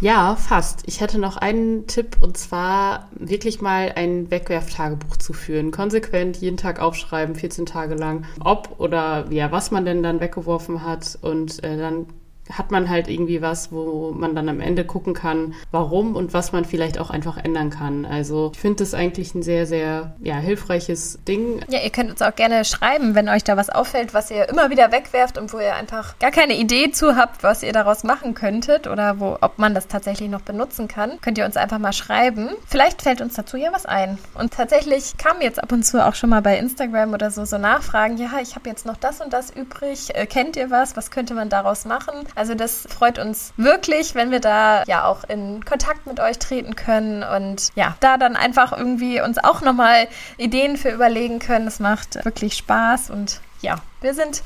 Ja, 0.00 0.36
fast. 0.36 0.84
Ich 0.86 1.00
hätte 1.00 1.18
noch 1.18 1.36
einen 1.36 1.88
Tipp 1.88 2.18
und 2.20 2.36
zwar 2.36 3.08
wirklich 3.10 3.60
mal 3.60 3.92
ein 3.96 4.30
Wegwerftagebuch 4.30 5.16
zu 5.16 5.32
führen. 5.32 5.72
Konsequent 5.72 6.36
jeden 6.36 6.56
Tag 6.56 6.80
aufschreiben, 6.80 7.34
14 7.34 7.66
Tage 7.66 7.96
lang, 7.96 8.24
ob 8.38 8.78
oder 8.78 9.26
ja, 9.30 9.50
was 9.50 9.72
man 9.72 9.84
denn 9.84 10.04
dann 10.04 10.20
weggeworfen 10.20 10.84
hat 10.84 11.18
und 11.20 11.64
äh, 11.64 11.76
dann 11.76 12.06
hat 12.50 12.70
man 12.70 12.88
halt 12.88 13.08
irgendwie 13.08 13.42
was, 13.42 13.72
wo 13.72 14.12
man 14.12 14.34
dann 14.34 14.48
am 14.48 14.60
Ende 14.60 14.84
gucken 14.84 15.14
kann, 15.14 15.54
warum 15.70 16.16
und 16.16 16.32
was 16.32 16.52
man 16.52 16.64
vielleicht 16.64 16.98
auch 16.98 17.10
einfach 17.10 17.36
ändern 17.36 17.70
kann. 17.70 18.04
Also 18.04 18.52
ich 18.54 18.60
finde 18.60 18.84
das 18.84 18.94
eigentlich 18.94 19.34
ein 19.34 19.42
sehr, 19.42 19.66
sehr 19.66 20.14
ja, 20.20 20.36
hilfreiches 20.36 21.18
Ding. 21.26 21.60
Ja, 21.68 21.80
ihr 21.80 21.90
könnt 21.90 22.10
uns 22.10 22.22
auch 22.22 22.34
gerne 22.34 22.64
schreiben, 22.64 23.14
wenn 23.14 23.28
euch 23.28 23.44
da 23.44 23.56
was 23.56 23.70
auffällt, 23.70 24.14
was 24.14 24.30
ihr 24.30 24.48
immer 24.48 24.70
wieder 24.70 24.92
wegwerft 24.92 25.38
und 25.38 25.52
wo 25.52 25.58
ihr 25.58 25.74
einfach 25.74 26.18
gar 26.18 26.30
keine 26.30 26.56
Idee 26.56 26.90
zu 26.90 27.16
habt, 27.16 27.42
was 27.42 27.62
ihr 27.62 27.72
daraus 27.72 28.04
machen 28.04 28.34
könntet 28.34 28.86
oder 28.86 29.20
wo, 29.20 29.38
ob 29.40 29.58
man 29.58 29.74
das 29.74 29.88
tatsächlich 29.88 30.28
noch 30.28 30.42
benutzen 30.42 30.88
kann, 30.88 31.20
könnt 31.20 31.38
ihr 31.38 31.44
uns 31.44 31.56
einfach 31.56 31.78
mal 31.78 31.92
schreiben. 31.92 32.50
Vielleicht 32.66 33.02
fällt 33.02 33.20
uns 33.20 33.34
dazu 33.34 33.56
ja 33.56 33.72
was 33.72 33.86
ein. 33.86 34.18
Und 34.34 34.52
tatsächlich 34.52 35.16
kamen 35.16 35.42
jetzt 35.42 35.62
ab 35.62 35.72
und 35.72 35.84
zu 35.84 36.04
auch 36.04 36.14
schon 36.14 36.30
mal 36.30 36.42
bei 36.42 36.58
Instagram 36.58 37.12
oder 37.12 37.30
so 37.30 37.44
so 37.44 37.58
Nachfragen, 37.58 38.16
ja, 38.16 38.30
ich 38.40 38.54
habe 38.54 38.68
jetzt 38.68 38.86
noch 38.86 38.96
das 38.96 39.20
und 39.20 39.32
das 39.32 39.50
übrig, 39.50 40.14
äh, 40.14 40.26
kennt 40.26 40.56
ihr 40.56 40.70
was, 40.70 40.96
was 40.96 41.10
könnte 41.10 41.34
man 41.34 41.48
daraus 41.48 41.84
machen? 41.84 42.14
Also 42.38 42.54
das 42.54 42.86
freut 42.88 43.18
uns 43.18 43.52
wirklich, 43.56 44.14
wenn 44.14 44.30
wir 44.30 44.38
da 44.38 44.84
ja 44.86 45.06
auch 45.06 45.24
in 45.24 45.64
Kontakt 45.64 46.06
mit 46.06 46.20
euch 46.20 46.38
treten 46.38 46.76
können 46.76 47.24
und 47.24 47.72
ja, 47.74 47.96
da 47.98 48.16
dann 48.16 48.36
einfach 48.36 48.70
irgendwie 48.70 49.20
uns 49.20 49.38
auch 49.38 49.60
nochmal 49.60 50.06
Ideen 50.36 50.76
für 50.76 50.90
überlegen 50.90 51.40
können. 51.40 51.66
Es 51.66 51.80
macht 51.80 52.24
wirklich 52.24 52.54
Spaß 52.54 53.10
und 53.10 53.40
ja, 53.60 53.78
wir 54.00 54.14
sind 54.14 54.44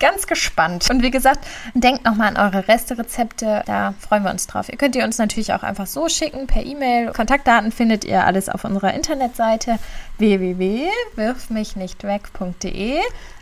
ganz 0.00 0.26
gespannt. 0.26 0.90
Und 0.90 1.02
wie 1.02 1.12
gesagt, 1.12 1.46
denkt 1.74 2.04
nochmal 2.04 2.36
an 2.36 2.36
eure 2.36 2.66
Resterezepte. 2.68 3.62
Da 3.66 3.94
freuen 4.00 4.24
wir 4.24 4.30
uns 4.30 4.48
drauf. 4.48 4.68
Ihr 4.68 4.76
könnt 4.76 4.96
ihr 4.96 5.04
uns 5.04 5.18
natürlich 5.18 5.52
auch 5.52 5.62
einfach 5.62 5.86
so 5.86 6.08
schicken 6.08 6.48
per 6.48 6.64
E-Mail. 6.64 7.12
Kontaktdaten 7.12 7.70
findet 7.72 8.04
ihr 8.04 8.24
alles 8.24 8.48
auf 8.48 8.64
unserer 8.64 8.94
Internetseite 8.94 9.78
www.wirfmichnichtweg.de. 10.18 13.00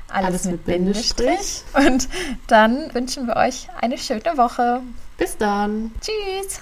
Alles, 0.09 0.27
Alles 0.27 0.45
mit, 0.45 0.53
mit 0.55 0.65
Bindestrich. 0.65 1.63
Und 1.75 2.09
dann 2.47 2.93
wünschen 2.95 3.27
wir 3.27 3.37
euch 3.37 3.69
eine 3.81 3.99
schöne 3.99 4.37
Woche. 4.37 4.83
Bis 5.19 5.37
dann. 5.37 5.93
Tschüss. 6.01 6.61